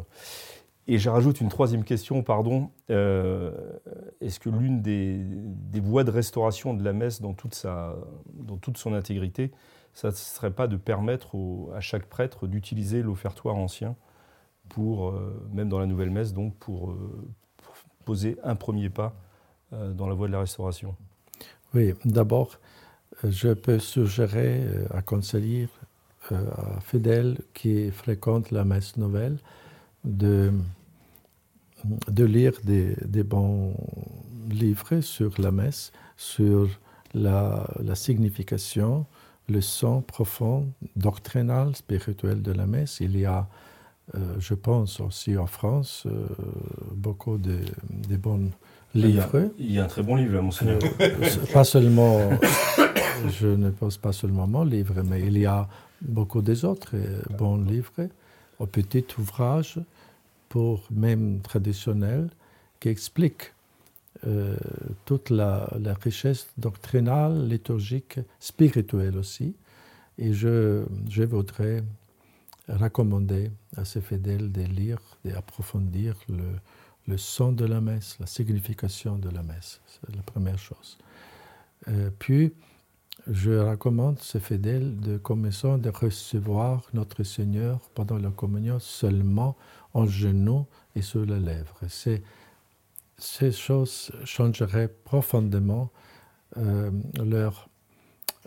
[0.87, 2.71] Et je rajoute une troisième question, pardon.
[2.89, 7.97] Est-ce que l'une des, voies de restauration de la messe dans toute, sa,
[8.35, 9.51] dans toute son intégrité,
[9.95, 11.37] ça ne serait pas de permettre
[11.75, 13.97] à chaque prêtre d'utiliser l'offertoire ancien
[14.69, 17.29] pour, euh, même dans la nouvelle messe, donc pour, euh,
[18.05, 19.28] poser un premier pas euh,
[19.73, 20.95] dans la voie de la restauration
[21.75, 22.59] Oui, d'abord,
[23.25, 25.69] je peux suggérer à conseiller
[26.31, 29.39] à fidèles qui fréquentent la messe nouvelle
[30.05, 30.53] de,
[32.09, 33.75] de lire des, des, bons
[34.51, 36.69] livres sur la messe, sur
[37.15, 39.07] la, la signification,
[39.49, 43.01] le sens profond, doctrinal, spirituel de la messe.
[43.01, 43.49] Il y a,
[44.15, 46.27] euh, je pense aussi en France, euh,
[46.93, 47.59] beaucoup de,
[48.17, 48.51] bons
[48.95, 50.79] Il y, a, un très bon livre, monseigneur.
[51.01, 51.11] Euh,
[51.53, 52.31] pas seulement,
[53.39, 55.69] je ne pense pas seulement mon livre, mais il y a
[56.01, 56.97] beaucoup des autres
[57.37, 57.93] bons livres,
[58.61, 59.79] un petit ouvrage
[60.49, 62.31] pour même traditionnel
[62.81, 63.53] qui explique
[64.27, 64.57] euh,
[65.05, 65.69] toute la,
[66.03, 69.55] richesse doctrinale, liturgique, spirituelle aussi.
[70.17, 71.85] Et je, je voudrais
[72.69, 76.45] recommander à ces fidèles de lire, d'approfondir le,
[77.09, 79.81] le son de la messe, la signification de la messe.
[79.87, 80.99] C'est la première chose.
[81.89, 82.53] Euh, puis,
[83.27, 89.57] je recommande ces fidèles de commencer de recevoir notre Seigneur pendant la communion seulement
[89.95, 91.81] en genoux et sur les lèvres.
[93.19, 95.91] Ces choses changeraient profondément
[96.57, 97.69] euh, leur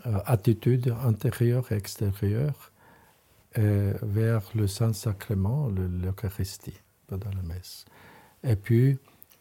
[0.06, 2.70] euh, attitude intérieure et extérieure
[3.54, 7.84] vers le Saint-Sacrement, l'Eucharistie, pendant la messe.
[8.44, 8.98] Et puis,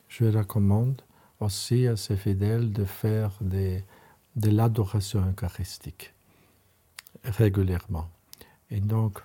[0.10, 1.02] je recommande
[1.40, 6.14] aussi à ces fidèles de faire de l'adoration eucharistique
[7.24, 8.10] régulièrement.
[8.70, 9.20] Et donc,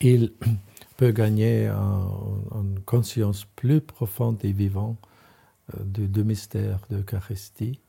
[0.00, 0.32] ils
[0.96, 4.98] peut gagner une conscience plus profonde et vivante
[5.78, 7.80] euh, du, mystère d'Eucharistie,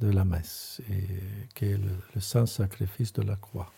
[0.00, 1.06] de la messe, et,
[1.54, 3.72] qui est le, saint sacrifice de la croix,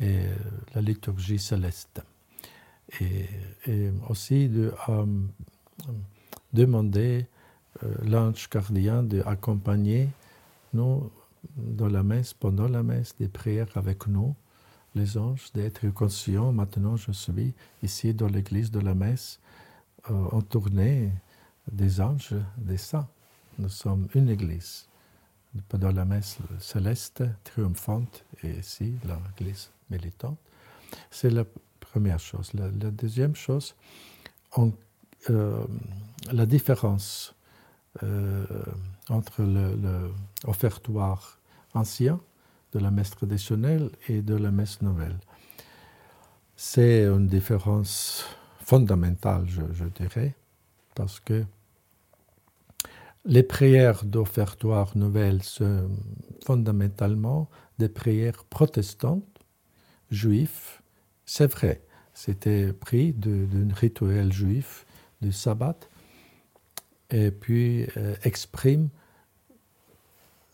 [0.00, 0.34] et euh,
[0.74, 2.02] la liturgie céleste.
[3.00, 3.28] Et,
[4.08, 5.06] aussi de euh,
[6.52, 7.26] demander
[8.02, 10.08] l'ange gardien d'accompagner
[10.74, 11.10] nous
[11.56, 14.34] dans la messe, pendant la messe, des prières avec nous,
[14.94, 16.52] les anges, d'être conscient.
[16.52, 19.40] Maintenant, je suis ici dans l'église de la messe,
[20.10, 20.40] euh,
[21.70, 23.08] des anges, des saints.
[23.58, 24.86] Nous sommes une église.
[25.68, 30.38] Pendant la messe céleste, triomphante, et ici, l'église militante.
[31.10, 31.30] C'est
[31.92, 32.52] première chose.
[32.54, 33.74] La, deuxième chose,
[35.28, 35.64] euh,
[36.32, 37.34] la différence
[38.02, 38.46] euh,
[39.10, 39.42] entre
[40.46, 41.38] l'offertoire
[41.74, 42.18] ancien
[42.72, 45.18] de la messe traditionnelle et de la messe nouvelle.
[46.56, 48.24] C'est une différence
[48.60, 50.34] fondamentale, je, dirais,
[50.94, 51.44] parce que
[53.26, 55.90] les prières d'offertoire nouvelle sont
[56.46, 59.24] fondamentalement des prières protestantes,
[60.10, 60.81] juives.
[61.24, 61.82] C'est vrai,
[62.14, 64.86] c'était pris d'un rituel juif
[65.20, 65.76] du sabbat
[67.10, 68.88] et puis euh, exprime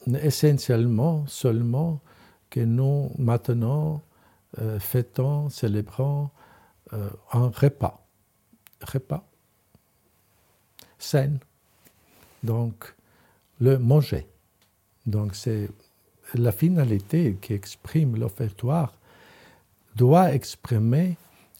[0.07, 2.00] essentiellement seulement
[2.50, 4.02] que nous, maintenant,
[4.59, 6.31] euh, fêtons, célébrons
[6.92, 8.07] euh, un repas.
[8.81, 9.26] Repas.
[10.98, 11.38] Scène.
[12.42, 12.94] Donc,
[13.61, 14.26] le manger.
[15.07, 15.68] Donc, c'est
[16.35, 18.98] la finalité qui exprime l'offertoire
[19.99, 21.17] doit exprimer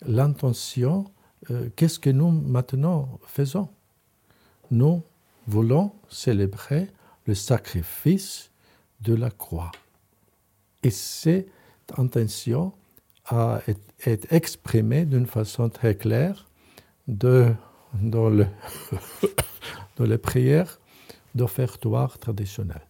[0.07, 1.11] l'intention,
[1.51, 3.69] euh, qu'est-ce que nous maintenant faisons?
[4.71, 5.03] Nous
[5.47, 6.89] voulons célébrer
[7.27, 8.51] le sacrifice
[9.01, 9.73] de la croix.
[10.85, 11.51] Et cette
[11.97, 12.73] intention
[13.27, 13.61] a
[14.07, 16.47] été exprimée d'une façon très claire
[17.09, 17.57] dans,
[18.31, 18.47] le
[19.97, 20.81] dans les prières
[21.35, 22.87] d'offertoire traditionnelles.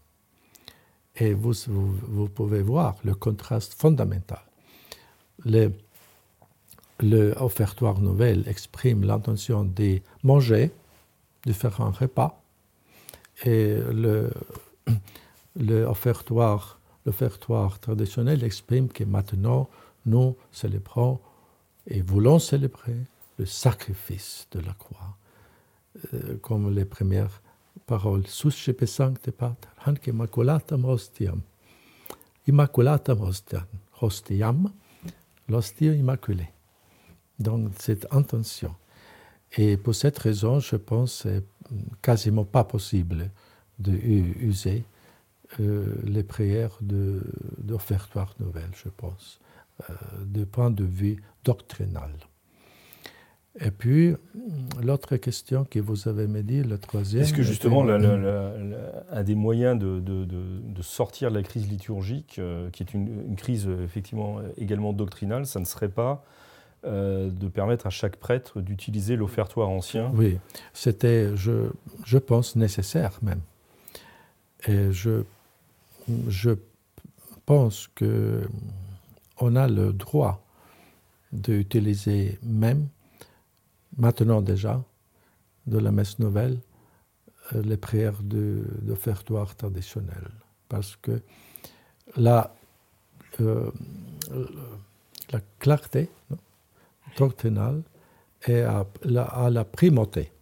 [1.16, 4.47] Et vous, vous, pouvez voir le contraste fondamental.
[5.44, 5.72] Le,
[7.00, 10.70] le offertoire nouvelle exprime l'intention de manger,
[11.46, 12.42] de faire un repas,
[13.44, 14.30] Et le,
[15.56, 19.68] le offertoire, l'offertoire traditionnel exprime que maintenant,
[20.06, 21.20] nous célébrons
[21.86, 22.96] et voulons célébrer
[23.38, 25.16] le sacrifice de la croix,
[26.14, 27.40] euh, comme les premières
[27.86, 28.26] paroles.
[28.26, 31.40] Suscipe sancte pater, hanc immaculatam hostiam.
[32.46, 33.66] Immaculatam hostiam,
[34.00, 34.72] hostiam
[35.48, 36.48] l'hostie immaculée.
[37.38, 38.74] Donc, cette intention.
[39.56, 41.42] Et pour cette raison, je pense que
[42.02, 43.30] quasiment pas possible
[43.78, 44.84] d'user
[45.60, 49.40] euh, les prières d'offertoire nouvelle, je pense,
[49.88, 52.10] euh, du point de vue doctrinal.
[53.60, 54.14] Et puis,
[54.80, 57.22] l'autre question que vous avez me dit, le troisième.
[57.22, 62.94] Est-ce que justement, un des moyens de, sortir de la crise liturgique, euh, qui est
[62.94, 66.24] une, crise effectivement également doctrinale, ça ne serait pas
[66.84, 70.12] euh, de permettre à chaque prêtre d'utiliser l'offertoire ancien?
[70.14, 70.38] Oui,
[70.72, 71.70] c'était, je,
[72.04, 73.40] je, pense, nécessaire même.
[74.68, 75.24] Et je,
[76.28, 76.50] je
[77.44, 80.44] pense qu'on a le droit
[81.32, 82.86] d'utiliser même
[83.98, 84.82] maintenant déjà,
[85.66, 86.58] de la messe nouvelle,
[87.54, 90.30] euh, les prières d'offertoire traditionnel.
[90.68, 91.20] Parce que
[92.16, 92.54] la,
[93.40, 93.70] euh,
[95.30, 96.08] la clarté
[97.16, 97.82] doctrinale
[98.46, 100.32] est à la, la primauté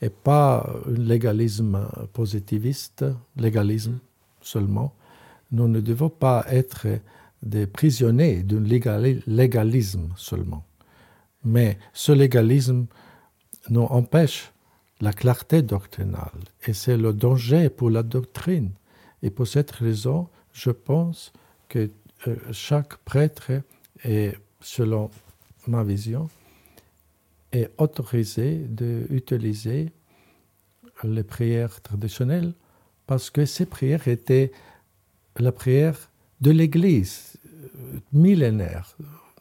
[0.00, 3.04] et pas un légalisme positiviste,
[3.36, 3.98] légalisme
[4.40, 4.94] seulement.
[5.50, 6.86] Nous ne devons pas être
[7.42, 8.60] des prisonniers d'un
[9.26, 10.64] légalisme seulement.
[11.44, 12.86] Mais ce légalisme
[13.70, 14.52] nous empêche
[15.00, 18.70] la clarté doctrinale et c'est le danger pour la doctrine.
[19.22, 21.32] Et pour cette raison, je pense
[21.68, 21.90] que
[22.26, 23.50] euh, chaque prêtre
[24.04, 25.10] est, selon
[25.66, 26.28] ma vision,
[27.52, 29.92] est autorisé d'utiliser
[31.02, 32.54] les prières traditionnelles
[33.06, 34.52] parce que ces prières étaient
[35.36, 38.96] la prière de l'Église euh, millénaire,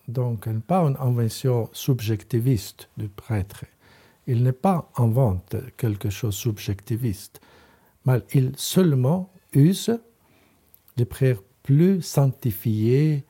[0.08, 3.66] donc pas une invention subjectiviste du prêtre.
[4.28, 7.42] Il n'est pas invente quelque chose subjectiviste,
[8.06, 9.98] mais il seulement use
[10.98, 13.26] des prières plus sanctifiées,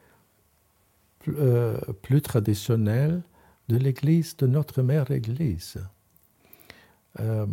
[1.19, 1.79] plus, euh,
[2.23, 3.23] traditionnelles
[3.69, 5.77] de l'Église, de notre mère Église.
[7.19, 7.45] Euh,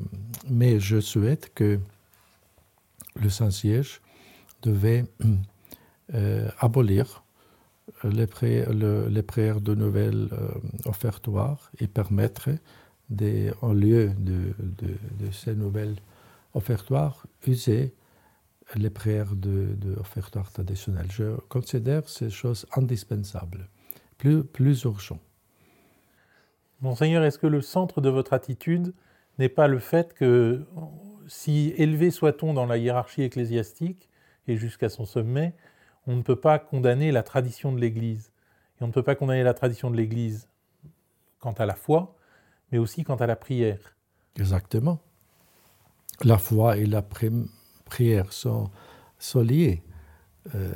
[0.48, 1.78] mais je souhaite que
[3.16, 4.00] le Saint-Siège
[4.62, 5.04] devait
[6.14, 7.22] euh, abolir
[8.04, 10.48] les, prières de nouvelles euh,
[10.86, 12.50] offertoires et permettre,
[13.62, 14.54] en lieu de,
[15.32, 15.96] ces nouvelles
[16.54, 17.94] offertoires, user
[18.76, 21.10] les prières de, de offertoires traditionnels.
[21.10, 23.68] Je considère ces choses indispensables,
[24.16, 25.20] plus, plus urgentes.
[26.80, 28.94] Monseigneur, est-ce que le centre de votre attitude
[29.38, 30.64] n'est pas le fait que,
[31.26, 34.08] si élevé soit-on dans la hiérarchie ecclésiastique
[34.46, 35.54] et jusqu'à son sommet,
[36.10, 38.32] on ne peut pas condamner la tradition de l'Église.
[38.78, 40.48] Et on ne peut pas condamner la tradition de l'Église
[41.38, 42.16] quant à la foi,
[42.72, 43.78] mais aussi quant à la prière.
[44.36, 44.98] Exactement.
[46.24, 48.70] La foi et la prière sont,
[49.36, 49.82] liées,
[50.56, 50.72] euh,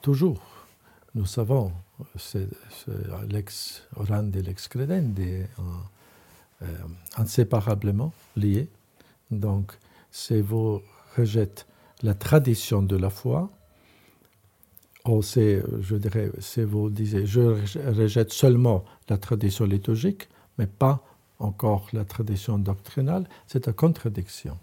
[0.00, 0.40] toujours.
[1.14, 1.70] Nous savons,
[2.16, 2.48] c'est
[3.28, 6.66] l'ex orande et l'ex credende, euh,
[7.18, 8.68] inséparablement liés.
[9.30, 9.72] Donc,
[10.10, 10.80] si vous
[11.14, 11.64] rejetez
[12.02, 13.50] la tradition de la foi,
[15.10, 21.02] Oh, je dirais, c'est vous disiez, je rejette seulement la tradition liturgique, mais pas
[21.38, 24.58] encore la tradition doctrinale, c'est une contradiction,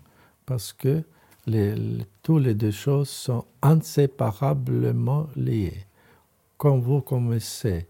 [0.45, 1.01] parce que
[1.47, 1.73] les,
[2.21, 5.87] toutes les deux choses sont inséparablement liées.
[6.57, 7.87] Quand vous commencez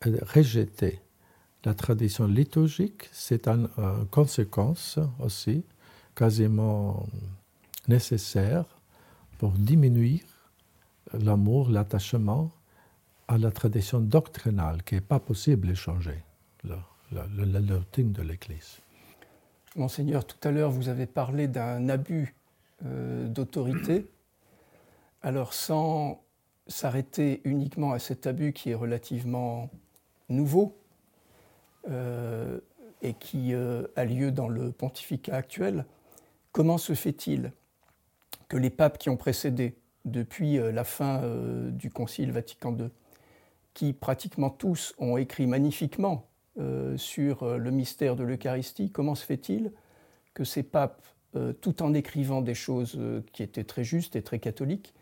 [0.00, 1.00] à rejeter
[1.64, 3.68] la tradition liturgique, c'est une
[4.10, 5.62] conséquence aussi
[6.16, 7.06] quasiment
[7.86, 8.64] nécessaire
[9.38, 10.24] pour diminuer
[11.12, 12.50] l'amour, l'attachement
[13.28, 16.22] à la tradition doctrinale qui n'est pas possible de changer,
[16.64, 16.78] la,
[17.12, 18.78] la, doctrine de l'Église.
[19.76, 22.34] Monseigneur, tout à l'heure, vous avez parlé d'un abus
[22.84, 24.06] euh, d'autorité.
[25.22, 26.22] Alors, sans
[26.66, 29.70] s'arrêter uniquement à cet abus qui est relativement
[30.28, 30.76] nouveau
[31.88, 32.60] euh,
[33.02, 35.86] et qui euh, a lieu dans le pontificat actuel,
[36.52, 37.52] comment se fait-il
[38.48, 39.76] que les papes qui ont précédé
[40.10, 42.88] depuis euh, la fin euh, du Concile Vatican II,
[43.74, 46.28] qui pratiquement tous ont écrit magnifiquement
[46.58, 49.72] euh, sur le mystère de l'Eucharistie, comment se fait-il
[50.34, 51.02] que ces papes,
[51.60, 52.98] tout en écrivant des choses
[53.32, 54.94] qui étaient très justes et très catholiques,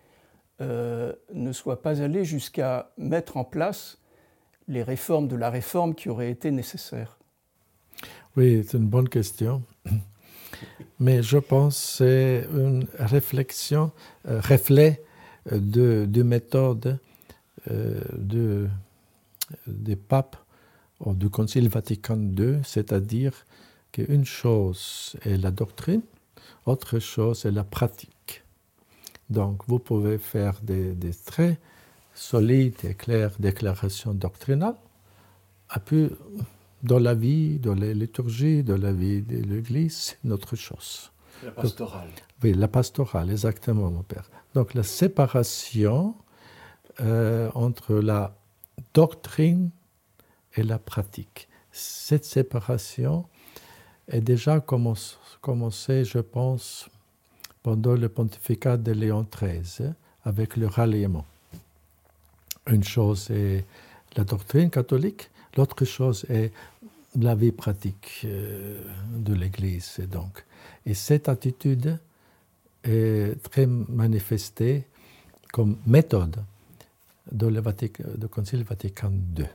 [0.61, 3.98] ne soient pas allés jusqu'à mettre en place
[4.66, 7.18] les réformes de la réforme qui auraient été nécessaires?
[8.36, 9.62] Oui, c'est une bonne question.
[10.98, 13.92] Mais je pense que c'est une réflexion,
[14.28, 15.02] euh, reflet
[15.50, 16.98] de, de méthode
[17.70, 18.68] euh, de,
[19.66, 20.36] des papes
[21.04, 23.32] du Concile Vatican II, c'est-à-dire
[23.92, 26.02] qu'une chose est la doctrine,
[26.64, 28.44] autre chose est la pratique.
[29.30, 31.59] Donc vous pouvez faire des, des très
[32.14, 34.76] solides et claires déclarations doctrinales,
[35.74, 36.11] et puis
[36.87, 41.11] dans la vie, dans les liturgies, dans la vie de l'Église, c'est une autre chose.
[41.45, 42.09] La pastorale.
[42.09, 44.30] Donc, oui, la pastorale, exactement, mon père.
[44.55, 46.14] Donc la séparation
[47.01, 48.37] euh, entre la
[48.95, 49.70] doctrine
[50.55, 51.49] et la pratique.
[51.72, 53.26] Cette séparation
[54.09, 56.89] est déjà commencée, commencé, je pense,
[57.62, 59.93] pendant le pontificat de Léon XIII,
[60.24, 61.26] avec le ralliement.
[62.68, 63.66] Une chose est
[64.16, 66.53] la doctrine catholique, l'autre chose est
[67.20, 68.80] la vie pratique euh,
[69.12, 70.00] de l'Église.
[70.10, 70.44] Donc.
[70.84, 71.98] Et cette attitude
[72.84, 74.84] est très manifestée
[75.52, 76.36] comme méthode
[77.32, 79.46] dans le, Vatican, le Concile Vatican II.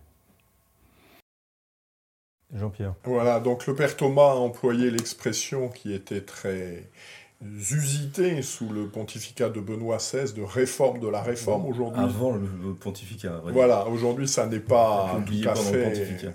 [2.54, 2.96] Jean-Pierre.
[3.06, 6.90] Voilà, donc le père Thomas a employé l'expression qui était très
[7.72, 12.04] usité sous le pontificat de Benoît XVI de réforme de la réforme aujourd'hui.
[12.04, 13.42] Avant le pontificat.
[13.52, 16.34] Voilà, aujourd'hui ça n'est pas tout à fait,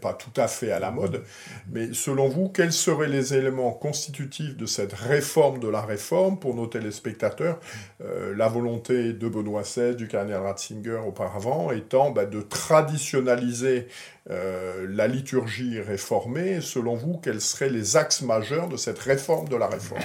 [0.00, 1.22] pas tout à fait à la mode.
[1.70, 6.54] Mais selon vous, quels seraient les éléments constitutifs de cette réforme de la réforme pour
[6.54, 7.60] nos téléspectateurs
[8.02, 13.88] euh, La volonté de Benoît XVI, du cardinal Ratzinger auparavant, étant bah, de traditionnaliser
[14.30, 16.60] euh, la liturgie réformée.
[16.62, 20.00] Selon vous, quels seraient les axes majeurs de cette réforme de la réforme?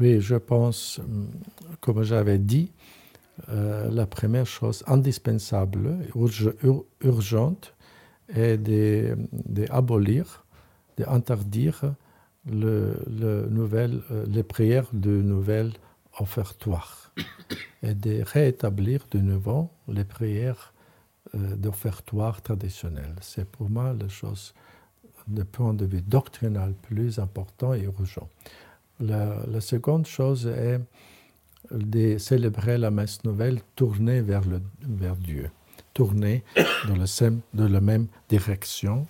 [0.00, 1.00] Oui, je pense,
[1.80, 2.72] comme j'avais dit,
[3.50, 7.74] euh, la première chose indispensable, urge, ur, urgente,
[8.34, 10.44] est d'abolir,
[10.96, 11.94] d'interdire
[12.50, 15.72] le, le nouvelle, euh, les prières de nouvelles
[16.18, 17.12] offertoires
[17.82, 20.72] et de rétablir de nouveau les prières
[21.34, 23.14] euh, d'offertoires traditionnelles.
[23.20, 24.54] C'est pour moi la chose,
[25.26, 28.28] de point de vue doctrinal, plus important et urgent.
[29.00, 30.80] La, seconde chose est
[31.70, 35.50] de célébrer la messe nouvelle tournée vers, le, vers Dieu,
[35.94, 36.42] tournée
[36.86, 39.06] dans, le, dans la même direction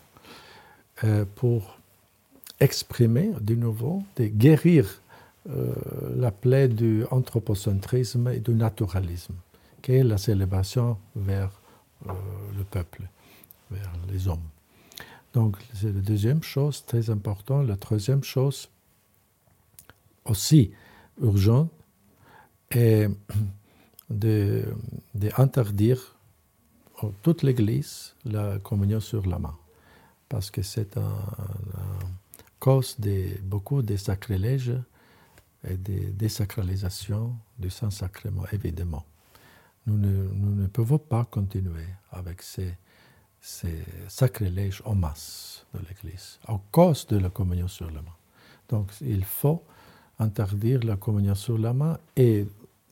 [1.05, 1.78] euh, pour
[2.61, 5.01] exprimer de nouveau, de guérir
[5.49, 5.72] euh,
[6.16, 9.34] la plaie du anthropocentrisme et du naturalisme,
[9.80, 11.51] qui est la célébration vers
[12.07, 12.12] euh,
[12.57, 13.03] le peuple,
[13.70, 14.49] vers les hommes.
[15.34, 17.66] Donc, c'est la deuxième chose très importante.
[17.66, 18.68] La troisième chose,
[20.29, 20.72] aussi
[21.20, 21.68] urgent
[22.70, 23.09] est
[24.11, 26.16] d'interdire
[27.03, 29.57] de, toute l'Église la communion sur la main,
[30.29, 31.18] parce que c'est un,
[32.59, 34.74] cause de beaucoup de sacrilèges
[35.64, 39.05] et de désacralisation du Saint-Sacrement, évidemment.
[39.87, 42.74] Nous ne, pouvons pas continuer avec ces,
[43.41, 48.16] ces sacrilèges en masse de l'Église, à cause de la communion sur la main.
[48.68, 49.62] Donc il faut
[50.18, 52.46] interdire la communion sur la main et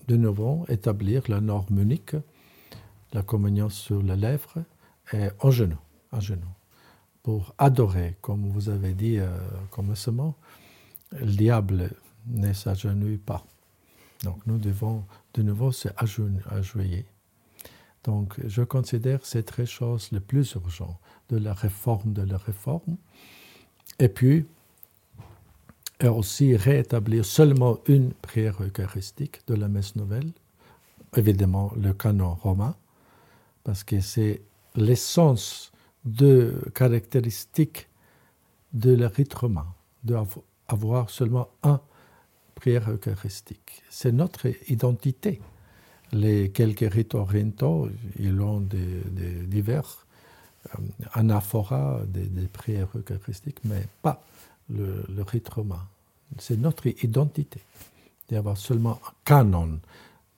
[0.09, 2.17] de nouveau établir la norme unique,
[3.13, 4.63] la communion sur les lèvres
[5.13, 5.79] et en genoux,
[6.13, 6.55] en genoux,
[7.23, 9.29] pour adorer, comme vous avez dit euh,
[9.71, 10.35] commencement,
[11.13, 11.91] le diable
[12.27, 13.45] ne s'agenouille pas.
[14.25, 15.05] Donc nous devons
[15.35, 17.05] de nouveau s'agenouiller.
[18.05, 20.99] Donc je considère ces trois choses les plus urgentes
[21.29, 22.97] de la réforme de la réforme.
[23.99, 24.47] Et puis,
[26.01, 30.31] et aussi rétablir seulement une prière eucharistique de la messe nouvelle,
[31.17, 32.77] évidemment le canon romain,
[33.65, 34.43] parce que c'est
[34.75, 35.73] l'essence
[36.05, 37.89] de caractéristique
[38.73, 39.67] de la rite romain,
[40.05, 41.81] d'avoir seulement un
[42.55, 43.83] prière eucharistique.
[43.91, 45.41] C'est notre identité.
[46.13, 47.89] Les quelques rites orientaux,
[48.19, 49.03] ils ont des,
[49.47, 50.07] divers
[50.67, 50.83] euh,
[51.15, 54.23] anaphoras, des prières eucharistiques, mais pas
[54.71, 55.87] le, le rite romain.
[56.39, 57.61] C'est notre identité
[58.29, 59.81] d'avoir seulement un canon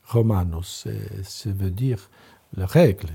[0.09, 0.87] romanos,
[1.23, 2.09] ça veut dire
[2.55, 3.11] la règle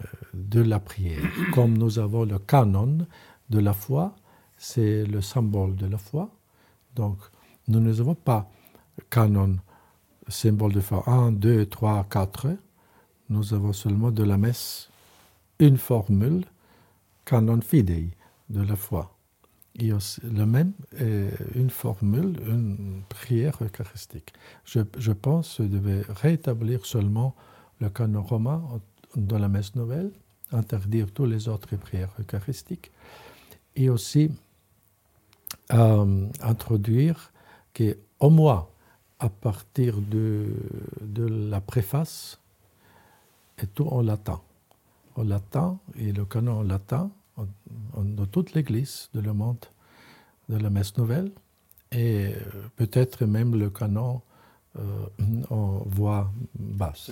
[0.00, 0.04] euh,
[0.34, 1.22] de la prière.
[1.54, 3.06] Comme nous avons le canon
[3.48, 4.14] de la foi,
[4.56, 6.30] c'est le symbole de la foi.
[6.94, 7.18] Donc,
[7.68, 8.48] nous n'avons pas
[9.08, 9.56] canon,
[10.28, 12.48] symbole de foi 1, 2, 3, 4.
[13.30, 14.88] Nous avons seulement de la messe
[15.58, 16.44] une formule,
[17.24, 18.10] canon fidei,
[18.48, 19.10] de la foi.
[19.80, 20.72] Il y a le même,
[21.54, 24.34] une formule, une prière eucharistique.
[24.64, 27.34] Je, je pense que je devais rétablir seulement
[27.80, 28.62] le canon romain
[29.16, 30.10] dans la messe nouvelle,
[30.52, 32.92] interdire toutes les autres prières eucharistiques,
[33.74, 34.30] et aussi
[35.70, 36.04] à
[36.42, 37.32] introduire
[37.74, 38.68] qu'au moins
[39.18, 40.46] à partir de,
[41.00, 42.38] de la préface,
[43.56, 44.40] est tout en latin.
[45.16, 47.10] En latin, et le canon en latin,
[47.96, 49.64] dans toute l'Église de le monde
[50.48, 51.30] de la messe nouvelle,
[51.92, 52.34] et
[52.76, 54.20] peut-être même le canon
[54.78, 55.06] euh,
[55.50, 57.10] en voix basse.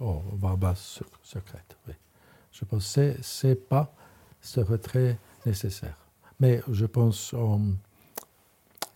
[0.00, 1.94] En voix basse secrète, oui.
[2.52, 3.94] Je pense que ce n'est pas
[4.40, 5.96] ce retrait nécessaire.
[6.40, 7.34] Mais je pense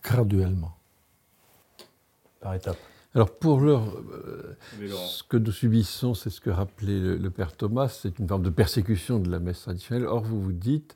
[0.03, 0.75] graduellement.
[2.39, 2.77] Par étapes.
[3.17, 4.55] Alors pour l'heure, euh,
[5.07, 8.51] ce que nous subissons, c'est ce que rappelait le, Père Thomas, c'est une forme de
[8.51, 10.05] persécution de la messe traditionnelle.
[10.05, 10.95] Or, vous vous dites,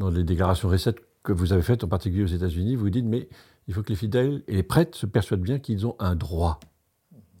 [0.00, 3.28] dans les déclarations récentes que vous avez faites, en particulier aux États-Unis, vous dites, mais
[3.68, 6.58] il faut que les fidèles et les prêtres se persuadent bien qu'ils ont un droit,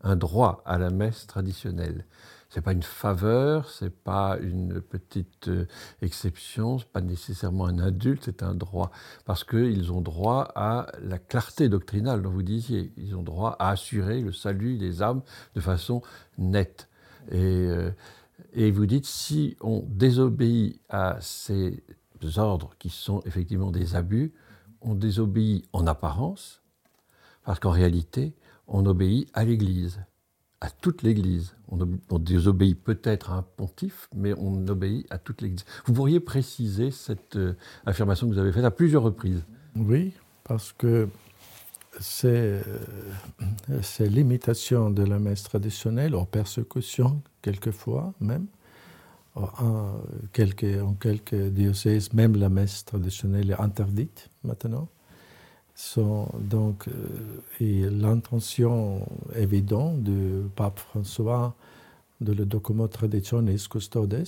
[0.02, 2.06] un droit à la messe traditionnelle
[2.52, 5.66] c'est pas une faveur, c'est pas une petite euh,
[6.02, 8.90] exception, c'est pas nécessairement un adulte, c'est un droit,
[9.24, 13.70] parce qu'ils ont droit à la clarté doctrinale dont vous disiez, ils ont droit à
[13.70, 15.22] assurer le salut des âmes
[15.54, 16.02] de façon
[16.36, 16.90] nette.
[17.30, 17.90] Et, euh,
[18.52, 21.82] et vous dites, si on désobéit à ces
[22.36, 24.34] ordres qui sont effectivement des abus,
[24.82, 26.60] on désobéit en apparence,
[27.44, 28.34] parce qu'en réalité,
[28.68, 30.04] on obéit à l'Église
[30.62, 31.56] à toute l'Église.
[31.68, 35.64] On, désobéit peut-être à un pontife, mais on obéit à toute l'Église.
[35.86, 37.54] Vous pourriez préciser cette euh,
[37.84, 39.42] affirmation que vous avez faite à plusieurs reprises
[39.74, 40.12] Oui,
[40.44, 41.08] parce que
[41.98, 48.46] c'est euh, l'imitation de la messe traditionnelle, en persécution quelquefois même.
[49.34, 49.94] En
[50.34, 54.90] quelques, en quelques diocèses, même la messe traditionnelle est interdite maintenant
[55.74, 56.92] sont donc euh,
[57.60, 61.54] et l'intention évidente du pape François
[62.20, 64.24] de le document Traditionis Custodes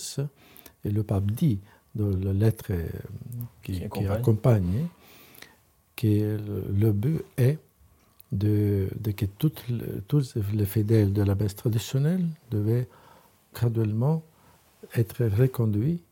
[0.84, 1.60] et le pape dit
[1.94, 2.86] dans la lettre euh,
[3.62, 4.88] qui, accompagne.
[5.96, 6.38] que
[6.72, 7.58] le but est
[8.32, 9.64] de, que toutes,
[10.08, 12.88] tous les fidèles de la messe traditionnelle devaient
[13.54, 14.22] graduellement
[14.96, 16.02] être reconduits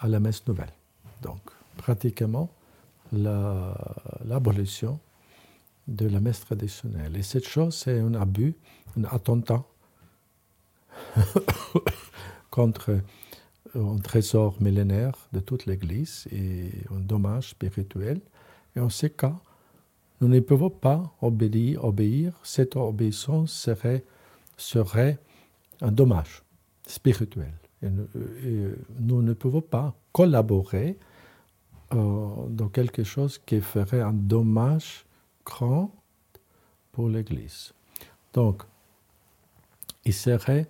[0.00, 0.72] à la messe nouvelle.
[1.22, 1.40] Donc,
[1.76, 2.50] pratiquement,
[3.12, 4.98] l'abolition
[5.86, 7.16] de la messe traditionnelle.
[7.16, 8.54] Et cette chose, c'est un abus,
[8.98, 9.64] un attentat
[12.50, 13.00] contre
[13.74, 18.20] un trésor millénaire de toute l'Église et un dommage spirituel.
[18.76, 19.36] Et en ce cas,
[20.20, 21.84] nous ne pouvons pas obéir.
[21.84, 22.32] obéir.
[22.42, 24.04] Cette obéissance serait,
[24.56, 25.18] serait
[25.80, 26.42] un dommage
[26.86, 27.52] spirituel.
[27.82, 27.88] et
[29.00, 30.98] nous ne pouvons pas collaborer
[31.94, 35.06] euh, dans quelque chose qui ferait un dommage
[35.44, 35.90] grand
[36.92, 37.72] pour l'Église.
[38.34, 38.62] Donc,
[40.04, 40.66] il serait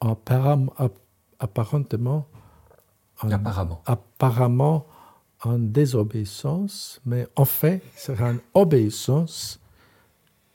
[0.00, 0.72] apparemment,
[1.38, 2.26] apparentement,
[3.22, 3.82] en, apparemment.
[3.86, 4.86] apparemment
[5.42, 9.58] en désobéissance, mais en fait, il serait une obéissance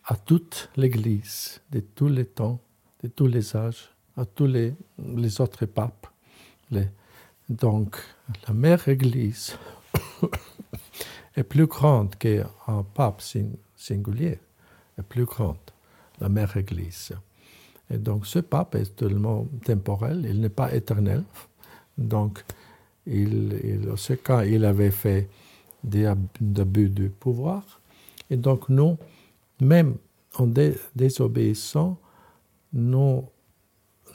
[0.05, 2.59] à toute l'Église, de tous les temps,
[3.01, 6.07] de tous les âges, à tous les, les autres papes.
[6.69, 6.87] Les,
[7.51, 7.97] donc,
[8.47, 9.57] la mère Église
[11.35, 13.21] est plus grande qu'un pape
[13.75, 14.39] singulier,
[14.97, 15.57] est plus grande,
[16.21, 17.11] la mère Église.
[17.89, 21.25] Et donc, ce pape est tellement temporel, il n'est pas éternel.
[21.97, 22.41] Donc,
[23.05, 25.27] il, ce cas, il avait fait
[25.83, 27.81] des abus de pouvoir.
[28.29, 28.97] Et donc, nous,
[29.59, 29.97] même
[30.37, 30.47] en
[30.95, 31.97] désobéissant,
[32.71, 33.25] nous,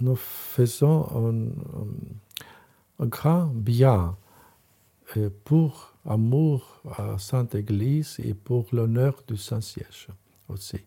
[0.01, 1.49] nous faisons un
[3.01, 4.17] grand bien
[5.17, 10.09] euh, pour amour à Sainte Église et pour l'honneur du Saint-Siège
[10.49, 10.81] aussi.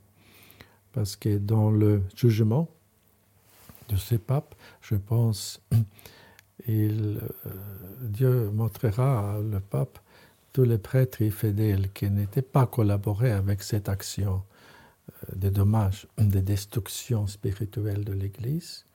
[0.94, 2.68] Parce que dans le jugement
[3.90, 5.62] de ces papes, je pense,
[6.68, 7.50] il, euh,
[8.02, 10.00] Dieu montrera à le pape
[10.52, 14.42] tous les prêtres et fidèles qui n'étaient pas collaborés avec cette action
[15.10, 18.86] euh, de dommages, de destruction spirituelle de l'Église,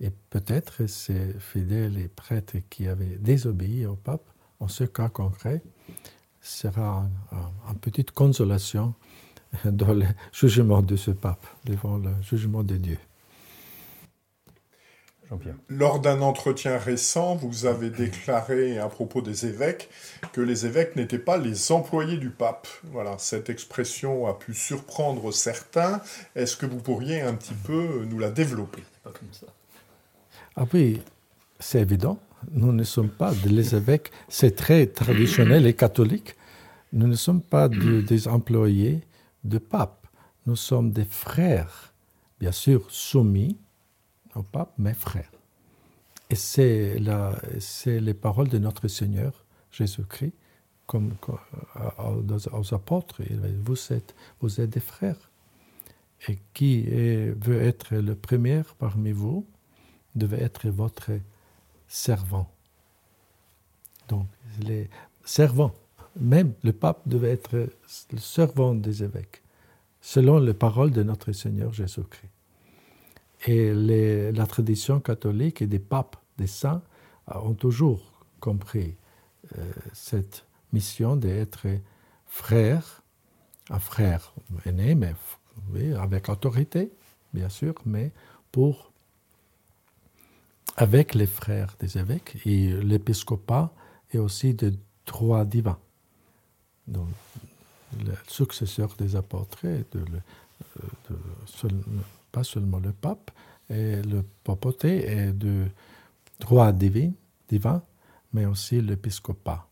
[0.00, 4.28] et peut-être ces fidèles et prêtres qui avaient désobéi au pape,
[4.58, 5.62] en ce cas concret,
[6.40, 7.06] sera
[7.68, 8.94] une petite consolation
[9.64, 12.98] dans le jugement de ce pape, devant le jugement de Dieu.
[15.28, 15.54] Jean-Pierre.
[15.68, 19.88] Lors d'un entretien récent, vous avez déclaré à propos des évêques
[20.32, 22.66] que les évêques n'étaient pas les employés du pape.
[22.84, 26.00] Voilà, cette expression a pu surprendre certains.
[26.34, 28.82] Est-ce que vous pourriez un petit peu nous la développer?
[29.04, 29.46] Pas comme ça.
[30.60, 31.00] Ah oui,
[31.58, 32.18] c'est évident.
[32.50, 36.36] Nous ne sommes pas des évêques, c'est très traditionnel et catholique.
[36.92, 39.00] Nous ne sommes pas des employés
[39.42, 40.06] de pape.
[40.44, 41.94] Nous sommes des frères,
[42.40, 43.56] bien sûr soumis
[44.34, 45.32] au pape, mais frères.
[46.28, 46.98] Et c'est
[47.86, 49.32] les paroles de notre Seigneur
[49.72, 50.34] Jésus-Christ
[50.86, 51.14] comme,
[52.52, 53.22] aux, apôtres.
[53.64, 55.30] Vous êtes, vous êtes des frères.
[56.28, 59.46] Et qui veut être le premier parmi vous
[60.14, 61.12] devait être votre
[61.88, 62.50] servant.
[64.08, 64.26] Donc,
[64.60, 64.88] les
[65.24, 65.74] servants,
[66.18, 67.68] même le pape devait être
[68.12, 69.42] le servant des évêques,
[70.00, 72.30] selon les paroles de notre Seigneur Jésus-Christ.
[73.46, 76.82] Et la tradition catholique et des papes, des saints,
[77.26, 78.96] ont toujours compris
[79.56, 81.66] euh, cette mission d'être
[82.26, 83.02] frère,
[83.70, 84.34] un frère
[84.66, 85.14] aîné, mais
[85.96, 86.90] avec autorité,
[87.32, 88.12] bien sûr, mais
[88.52, 88.89] pour
[90.80, 93.70] avec les frères des évêques et l'épiscopat
[94.12, 94.72] et aussi de
[95.04, 95.78] droit divin.
[96.86, 97.08] Donc,
[98.02, 100.04] le successeur des apôtres, de,
[102.32, 103.30] pas seulement le pape,
[103.68, 105.66] et le papauté est de
[106.38, 107.10] droit divin,
[107.46, 107.82] divin
[108.32, 109.68] mais aussi l'épiscopat.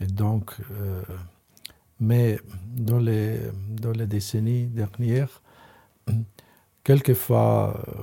[0.00, 1.02] Et donc, euh,
[2.00, 2.40] mais
[2.74, 5.42] dans les, dans les décennies dernières,
[6.82, 8.02] quelquefois, euh,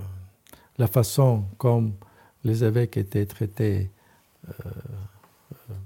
[0.78, 1.96] la façon comme
[2.44, 3.89] les évêques étaient traités
[4.48, 4.54] euh,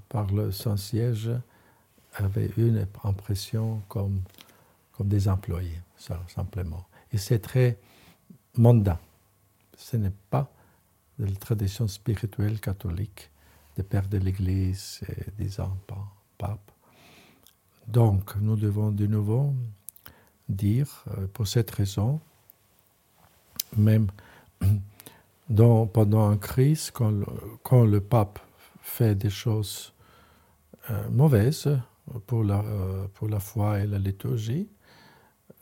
[0.08, 1.30] par le Saint-Siège
[2.14, 4.22] avait une impression comme,
[4.92, 5.80] comme des employés,
[6.28, 6.86] simplement.
[7.12, 7.78] Et c'est très
[8.56, 8.98] mondain.
[9.76, 10.50] Ce n'est pas
[11.18, 13.30] de la tradition spirituelle catholique
[13.76, 15.50] des pères de l'Église et des
[16.38, 16.72] papes.
[17.86, 19.54] Donc, nous devons de nouveau
[20.48, 22.20] dire, euh, pour cette raison,
[23.76, 24.08] même
[25.48, 28.38] pendant une crise, quand le, pape
[28.80, 29.92] fait des choses
[30.90, 31.78] euh, mauvaises
[32.26, 34.68] pour la, euh, pour la foi et la liturgie,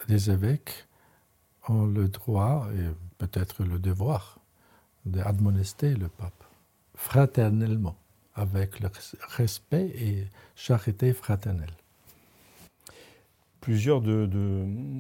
[0.09, 0.87] les évêques
[1.69, 4.39] ont le droit et peut-être le devoir
[5.07, 6.45] d'admonester le pape
[6.95, 7.97] fraternellement,
[8.35, 8.89] avec le
[9.37, 11.73] respect et charité fraternelle.
[13.61, 14.29] Plusieurs de,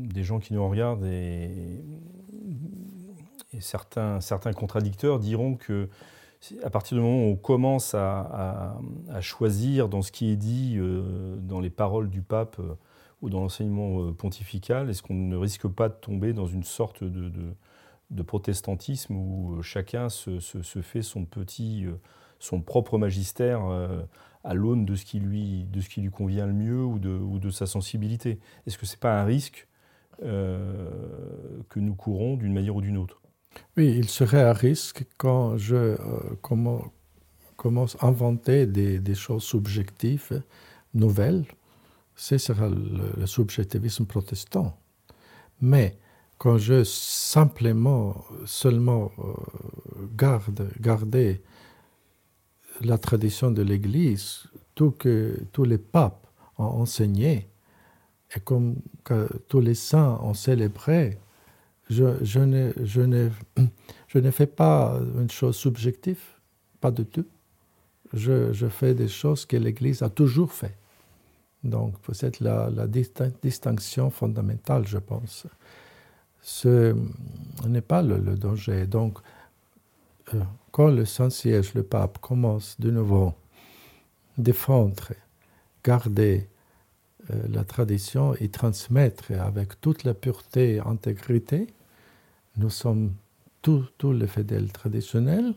[0.06, 1.50] des gens qui nous regardent et,
[3.60, 4.20] certains,
[4.54, 5.88] contradicteurs diront que
[6.62, 8.76] à partir du moment où on commence à,
[9.20, 12.74] choisir dans ce qui est dit euh, dans les paroles du pape euh,
[13.22, 17.04] ou dans l'enseignement euh, pontifical, est-ce qu'on ne risque pas de tomber dans une sorte
[17.04, 20.38] de, protestantisme où chacun se,
[20.82, 21.86] fait son petit,
[22.38, 23.62] son propre magistère
[24.44, 25.66] à l'aune de, ce qui lui,
[26.12, 28.38] convient le mieux ou de, ou de sa sensibilité?
[28.66, 29.66] Est-ce que ce n'est pas un risque
[30.20, 33.23] que nous courons d'une manière ou d'une autre?
[33.76, 35.96] Oui, il serait un risque quand je euh,
[37.56, 40.42] commence à inventer des, des, choses subjectives,
[40.94, 41.44] nouvelles.
[42.16, 44.78] Ce sera le, subjectivisme protestant.
[45.60, 45.98] Mais
[46.38, 49.32] quand je simplement, seulement euh,
[50.16, 51.42] garde, garder
[52.80, 54.44] la tradition de l'Église,
[54.74, 56.26] tout que tous les papes
[56.58, 57.48] ont enseigné,
[58.36, 61.18] et comme que tous les saints ont célébré,
[61.90, 62.40] je, je,
[63.00, 66.20] ne, fais pas une chose subjective,
[66.80, 67.26] pas du tout.
[68.12, 70.76] Je, je fais des choses que l'Église a toujours fait.
[71.62, 72.70] Donc, c'est la,
[73.42, 75.46] distinction fondamentale, je pense.
[76.42, 76.94] Ce
[77.66, 78.86] n'est pas le, le danger.
[78.86, 79.18] Donc,
[80.32, 83.34] euh, quand le Saint-Siège, le pape, commence de nouveau à
[84.38, 85.12] défendre,
[85.82, 86.48] garder
[87.30, 91.68] euh, la tradition et transmettre avec toute la pureté et intégrité,
[92.56, 93.12] nous sommes
[93.62, 95.54] tous, tous les fidèles traditionnels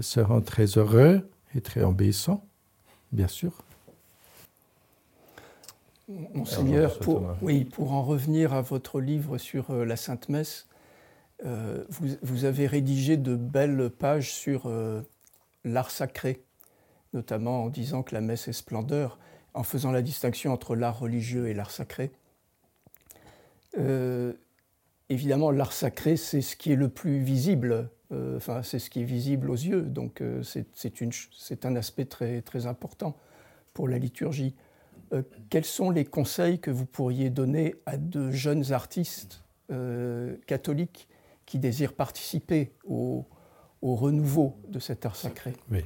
[0.00, 2.44] seront très heureux et très obéissants,
[3.12, 3.52] bien sûr.
[6.08, 10.66] Monseigneur, pour, oui, pour en revenir à votre livre sur euh, la Sainte Messe,
[11.44, 11.84] euh,
[12.22, 15.02] vous, avez rédigé de belles pages sur euh,
[15.64, 16.42] l'art sacré,
[17.12, 19.18] notamment en disant que la messe est splendeur,
[19.52, 22.10] en faisant la distinction entre l'art religieux et l'art sacré.
[25.10, 27.90] Euh, évidemment, l'art sacré, c'est ce qui est le plus visible,
[28.36, 33.16] enfin, c'est ce qui est visible aux yeux, donc c'est un aspect très, important
[33.74, 34.54] pour la liturgie.
[35.50, 39.42] quels sont les conseils que vous pourriez donner à de jeunes artistes
[40.46, 41.08] catholiques
[41.44, 43.26] qui désirent participer au,
[43.82, 45.52] renouveau de cet art sacré?
[45.70, 45.84] Oui.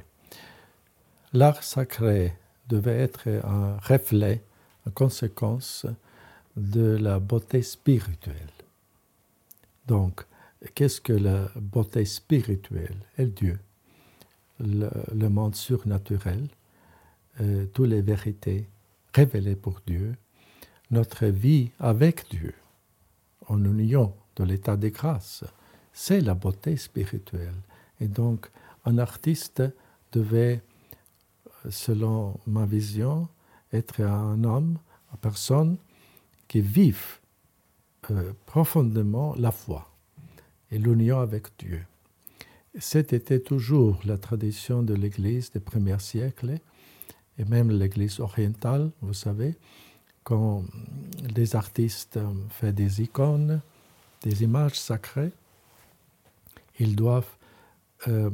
[1.33, 2.33] L'art sacré
[2.69, 4.43] devait être un reflet,
[4.85, 5.85] une conséquence
[6.55, 8.62] de la beauté spirituelle.
[9.87, 10.25] Donc,
[10.75, 12.95] qu'est-ce que la beauté spirituelle?
[13.17, 13.59] Est Dieu,
[14.59, 16.47] le, monde surnaturel,
[17.41, 18.67] euh, toutes les vérités
[19.13, 20.15] révélées pour Dieu,
[20.91, 22.53] notre vie avec Dieu,
[23.47, 25.43] en union de l'état de grâce.
[25.91, 27.55] C'est la beauté spirituelle.
[27.99, 28.49] Et donc,
[28.85, 29.63] un artiste
[30.11, 30.61] devait,
[31.69, 33.27] selon ma vision,
[33.71, 34.77] être un homme,
[35.11, 35.77] une personne
[36.47, 37.19] qui vive
[38.11, 39.89] euh, profondément la foi
[40.71, 41.85] et l'union avec Dieu.
[42.79, 46.57] C'était toujours la tradition de l'Église des premiers siècles,
[47.37, 49.55] et même l'Église orientale, vous savez,
[50.23, 50.63] quand
[51.21, 53.61] des artistes font des icônes,
[54.23, 55.31] des images sacrées,
[56.79, 57.37] ils doivent
[58.07, 58.31] euh,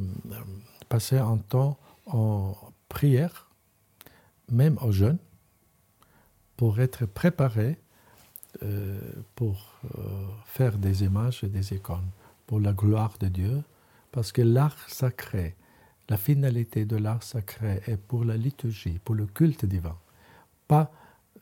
[0.88, 2.54] passer un temps en
[2.88, 3.50] prière,
[4.50, 5.18] même au jeûne,
[6.56, 7.76] pour être préparés
[9.34, 9.98] pour euh,
[10.44, 12.10] faire des images et des icônes,
[12.46, 13.62] pour la gloire de Dieu,
[14.12, 15.54] parce que l'art sacré,
[16.08, 19.96] la finalité de l'art sacré est pour la liturgie, pour le culte divin,
[20.66, 20.90] pas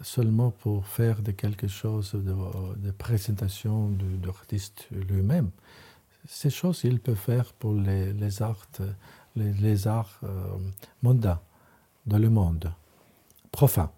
[0.03, 5.51] seulement pour faire de quelque chose de, présentation de, l'artiste lui-même.
[6.29, 8.69] Ces choses, il peut faire pour les, arts,
[9.35, 10.57] les arts euh,
[11.03, 11.41] mondains
[12.07, 12.71] dans le monde,
[13.51, 13.89] profane.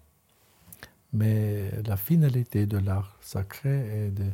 [1.13, 4.25] Mais la finalité de l'art sacré est de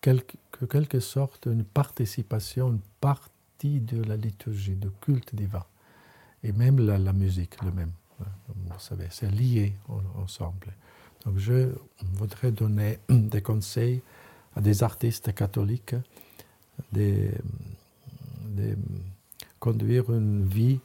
[0.00, 0.36] quelque,
[0.70, 5.64] quelque sorte une participation, une partie de la liturgie, de culte divin.
[6.42, 7.92] Et même la, musique, le même.
[8.18, 9.74] Vous savez, c'est lié
[10.16, 10.74] ensemble.
[11.24, 11.72] Donc je
[12.14, 14.02] voudrais donner des conseils
[14.54, 15.96] à des artistes catholiques
[16.92, 17.30] de,
[19.58, 20.80] conduire une vie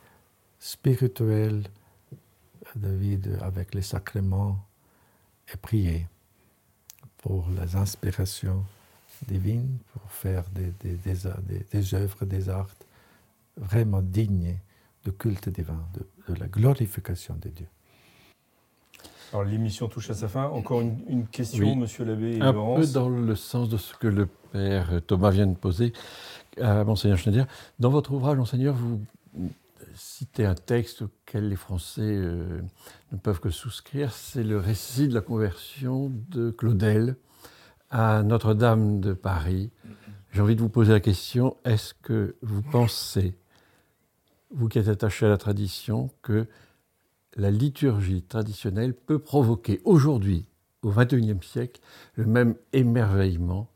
[0.59, 1.63] spirituelle,
[3.41, 4.63] avec les sacrements
[5.53, 6.07] et prier
[7.17, 8.63] pour les inspirations
[9.27, 12.69] divines, pour faire des, des, des, des œuvres, des arts
[13.57, 14.57] vraiment dignes
[15.05, 17.67] de culte divin, de, de la glorification de Dieu.
[19.31, 20.45] Alors l'émission touche à sa fin.
[20.47, 21.75] Encore une, une question, Oui.
[21.75, 22.87] Monsieur l'abbé et Un Laurence.
[22.87, 25.93] peu dans le sens de ce que le père Thomas vient de poser
[26.59, 27.45] à Monseigneur Schneider.
[27.79, 28.99] Dans votre ouvrage, Monseigneur, vous
[29.99, 32.61] citez un texte auquel les Français euh,
[33.11, 34.13] ne peuvent que souscrire.
[34.13, 37.17] C'est le récit de la conversion de Claudel
[37.89, 39.71] à Notre-Dame de Paris.
[40.31, 43.35] J'ai envie de vous poser la question, est-ce que vous pensez,
[44.51, 46.47] vous qui êtes attaché à la tradition, que
[47.35, 50.45] la liturgie traditionnelle peut provoquer aujourd'hui,
[50.81, 51.81] au XXIe siècle,
[52.15, 53.69] le même émerveillement,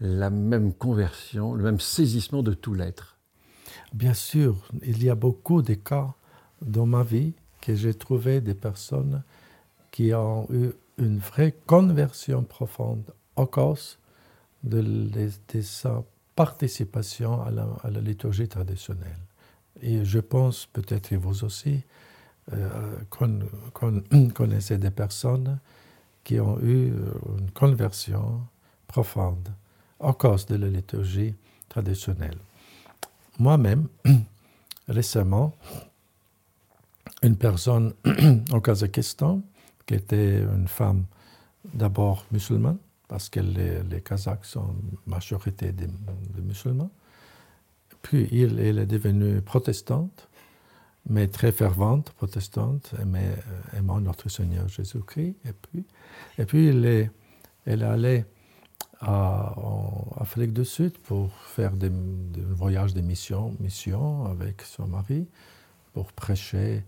[0.00, 3.15] la même conversion, le même saisissement de tout l'être?
[3.92, 6.12] Bien sûr, il y a beaucoup de cas
[6.62, 9.22] dans ma vie que j'ai trouvé des personnes
[9.90, 13.98] qui ont eu une vraie conversion profonde à cause
[14.62, 16.02] de, les- sa
[16.34, 19.18] participation à la, liturgie traditionnelle.
[19.82, 21.82] Et je pense, peut-être et vous aussi,
[22.52, 22.96] euh,
[24.78, 25.58] des personnes
[26.24, 28.40] qui ont eu euh, une conversion
[28.86, 29.48] profonde
[30.00, 31.34] à cause de la liturgie
[31.68, 32.38] traditionnelle.
[33.38, 33.88] Moi-même,
[34.88, 35.54] récemment,
[37.22, 37.92] une personne
[38.52, 39.42] au Kazakhstan,
[39.86, 41.04] qui était une femme
[41.74, 42.78] d'abord musulmane,
[43.08, 44.74] parce que les, les Kazakhs sont
[45.06, 45.86] majorité des,
[46.42, 46.90] musulmans,
[48.02, 50.28] puis il- est devenue protestante,
[51.08, 53.36] mais très fervente protestante, euh,
[53.78, 55.36] aimant notre Seigneur Jésus-Christ.
[55.44, 55.84] Et puis,
[56.38, 58.24] et puis elle est allée
[59.02, 61.90] en Afrique du Sud pour faire des,
[62.50, 65.26] voyages de mission, mission avec son mari,
[65.92, 66.84] pour prêcher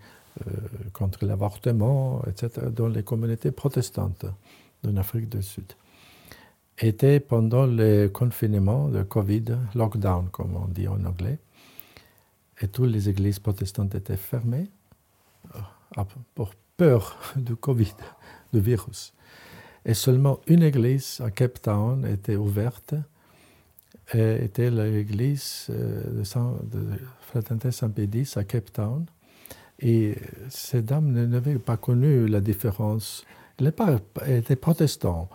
[0.46, 0.50] euh,
[0.92, 4.26] contre l'avortement, etc., dans les communautés protestantes
[4.82, 5.72] de l'Afrique du Sud.
[6.78, 11.38] Était pendant le confinement, le Covid, lockdown, comme on dit en anglais,
[12.60, 14.70] et toutes les églises protestantes étaient fermées
[15.54, 16.04] euh,
[16.34, 17.94] pour peur du Covid,
[18.52, 19.12] du virus.
[19.88, 22.94] Et seulement une église à Cape Town était ouverte,
[24.12, 29.06] et était l'église euh, de, de Fraternité Saint-Pédis à Cape Town.
[29.80, 30.14] Et
[30.50, 33.24] ces dames n'avaient pas connu la différence.
[33.58, 33.72] Elles
[34.26, 35.30] elles étaient protestants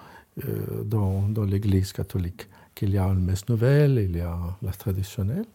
[0.45, 5.45] euh, dans, l'église catholique, qu'il y a une messe nouvelle, il y a la traditionnelle.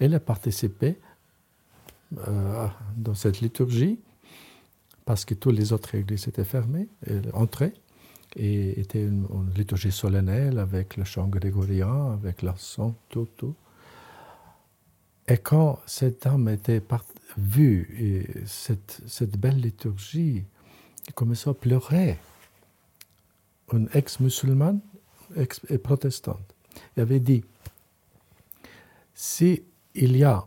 [0.00, 0.98] Elle a participé
[2.26, 2.66] euh,
[2.96, 4.00] dans cette liturgie
[5.04, 6.88] parce que toutes les autres églises étaient fermées.
[7.06, 7.74] Elle entrait
[8.36, 9.26] et était une,
[9.56, 13.54] liturgie solennelle avec le chant grégorien, avec son, tout, tout.
[15.26, 17.04] Et quand cette dame était part-
[17.36, 20.44] vue et cette, cette belle liturgie,
[21.06, 22.18] elle commençait à pleurer.
[23.72, 24.80] Une ex-musulmane
[25.36, 26.54] ex et protestante.
[26.96, 27.44] Elle avait dit,
[29.14, 29.62] si
[29.94, 30.46] y a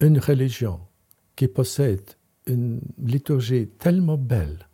[0.00, 0.80] une religion
[1.36, 2.02] qui possède
[2.46, 4.66] une liturgie tellement belle,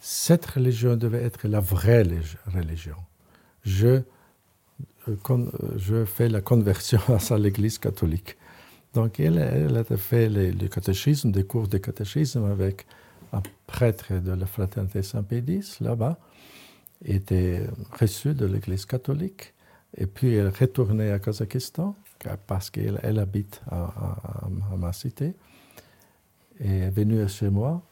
[0.00, 2.06] cette religion devait être la vraie
[2.46, 2.96] religion.
[3.62, 4.02] Je,
[5.08, 8.36] euh, je fais la conversion à l'Église catholique.
[8.94, 12.86] Donc elle, a fait le catéchisme, des cours de catéchisme avec
[13.32, 16.18] un prêtre de la fraternité Saint-Pédis, là-bas,
[17.04, 19.54] était reçu de l'Église catholique.
[19.96, 21.94] Et puis elle retournait à Kazakhstan
[22.46, 24.16] parce qu'elle habite à,
[24.76, 25.34] ma cité.
[26.58, 27.82] Et est venue chez moi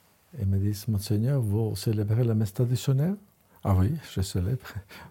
[0.41, 3.17] et me dit Monseigneur, vous célébrez la messe traditionnelle?
[3.65, 4.67] Ah oui, je célèbre.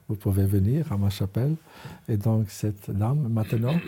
[0.08, 1.56] Vous pouvez venir à ma chapelle.
[2.08, 3.80] Et donc cette dame, maintenant,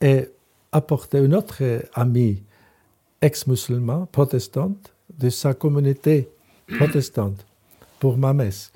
[0.00, 0.30] est
[0.72, 1.62] apporté une autre
[1.94, 2.42] amie
[3.20, 6.28] ex-musulmane, protestante, de sa communauté
[6.78, 7.44] protestante
[7.98, 8.72] pour ma messe.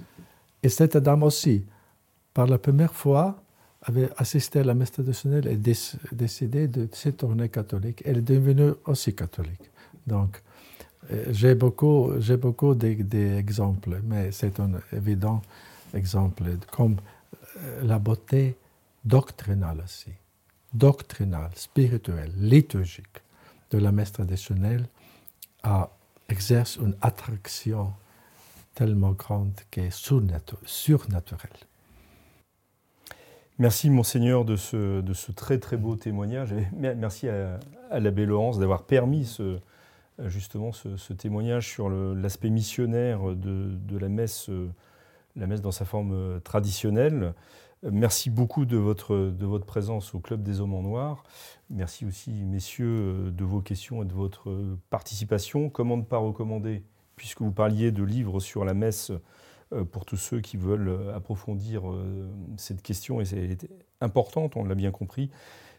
[0.62, 1.64] Et cette dame aussi,
[2.32, 3.40] par la première fois,
[3.82, 5.56] avait assisté à la messe traditionnelle et
[6.12, 8.02] décidé de se tourner catholique.
[8.04, 9.70] Elle est devenue aussi catholique.
[10.06, 10.42] Donc,
[11.30, 15.42] j'ai beaucoup, j'ai beaucoup d'exemples, mais c'est un évident
[15.94, 16.96] exemple, comme
[17.56, 18.56] euh, la beauté
[19.04, 20.10] doctrinale aussi,
[20.72, 23.22] doctrinale, spirituelle, liturgique
[23.70, 24.86] de la messe traditionnelle
[25.62, 25.90] a,
[26.28, 27.92] exerce une attraction
[28.74, 31.50] tellement grande qu'elle est surnaturelle.
[33.58, 36.52] Merci Monseigneur de ce, de ce très très beau témoignage.
[36.72, 39.60] merci à, à l'abbé Laurence d'avoir permis ce,
[40.26, 44.50] justement ce, témoignage sur l'aspect missionnaire de, la, messe,
[45.36, 47.34] la messe dans sa forme traditionnelle.
[47.82, 51.24] Merci beaucoup de votre, de votre présence au Club des Hommes en Noir.
[51.68, 55.68] Merci aussi, messieurs, de vos questions et de votre participation.
[55.68, 56.82] Comment ne pas recommander,
[57.16, 59.12] puisque vous parliez de livres sur la messe
[59.74, 63.58] euh, pour tous ceux qui veulent euh, approfondir euh, cette question, et c'est
[64.00, 65.30] importante, on l'a bien compris.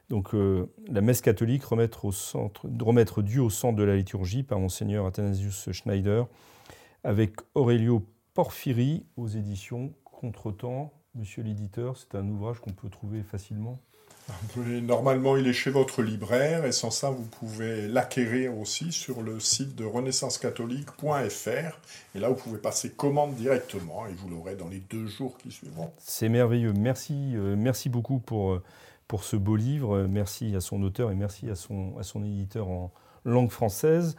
[0.10, 4.60] Donc la messe catholique, remettre, au centre, remettre Dieu au centre de la liturgie par
[4.60, 6.28] monseigneur Athanasius Schneider,
[7.03, 10.93] avec Aurelio Porphyri aux éditions Contretemps.
[11.16, 13.80] Monsieur l'éditeur, c'est un ouvrage qu'on peut trouver facilement
[14.58, 19.39] Normalement, il est chez votre libraire et sans ça, vous pouvez l'acquérir aussi sur le
[19.39, 21.80] site de renaissancecatholique.fr.
[22.16, 25.51] Et là, vous pouvez passer commande directement et vous l'aurez dans les deux jours qui
[25.51, 25.91] suivront.
[25.99, 26.74] C'est merveilleux.
[26.74, 28.64] Merci, euh, merci beaucoup pour, euh,
[29.08, 30.08] pour ce beau livre.
[30.08, 32.91] Merci à son auteur et merci à son, à son éditeur en
[33.24, 34.16] langue française.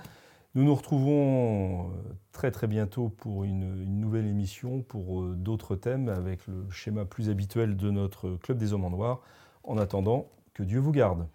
[0.54, 1.92] Nous nous retrouvons euh,
[2.32, 7.28] très très bientôt pour une, une nouvelle émission, pour d'autres thèmes, avec le schéma plus
[7.28, 9.20] habituel de notre Club des Hommes en Noir.
[9.64, 11.26] En attendant, que Dieu vous garde.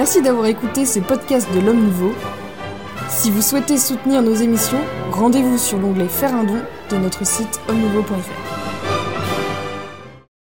[0.00, 2.14] Merci d'avoir écouté ce podcast de l'Homme Nouveau.
[3.10, 4.80] Si vous souhaitez soutenir nos émissions,
[5.10, 6.56] rendez-vous sur l'onglet Faire un don
[6.90, 7.82] de notre site homme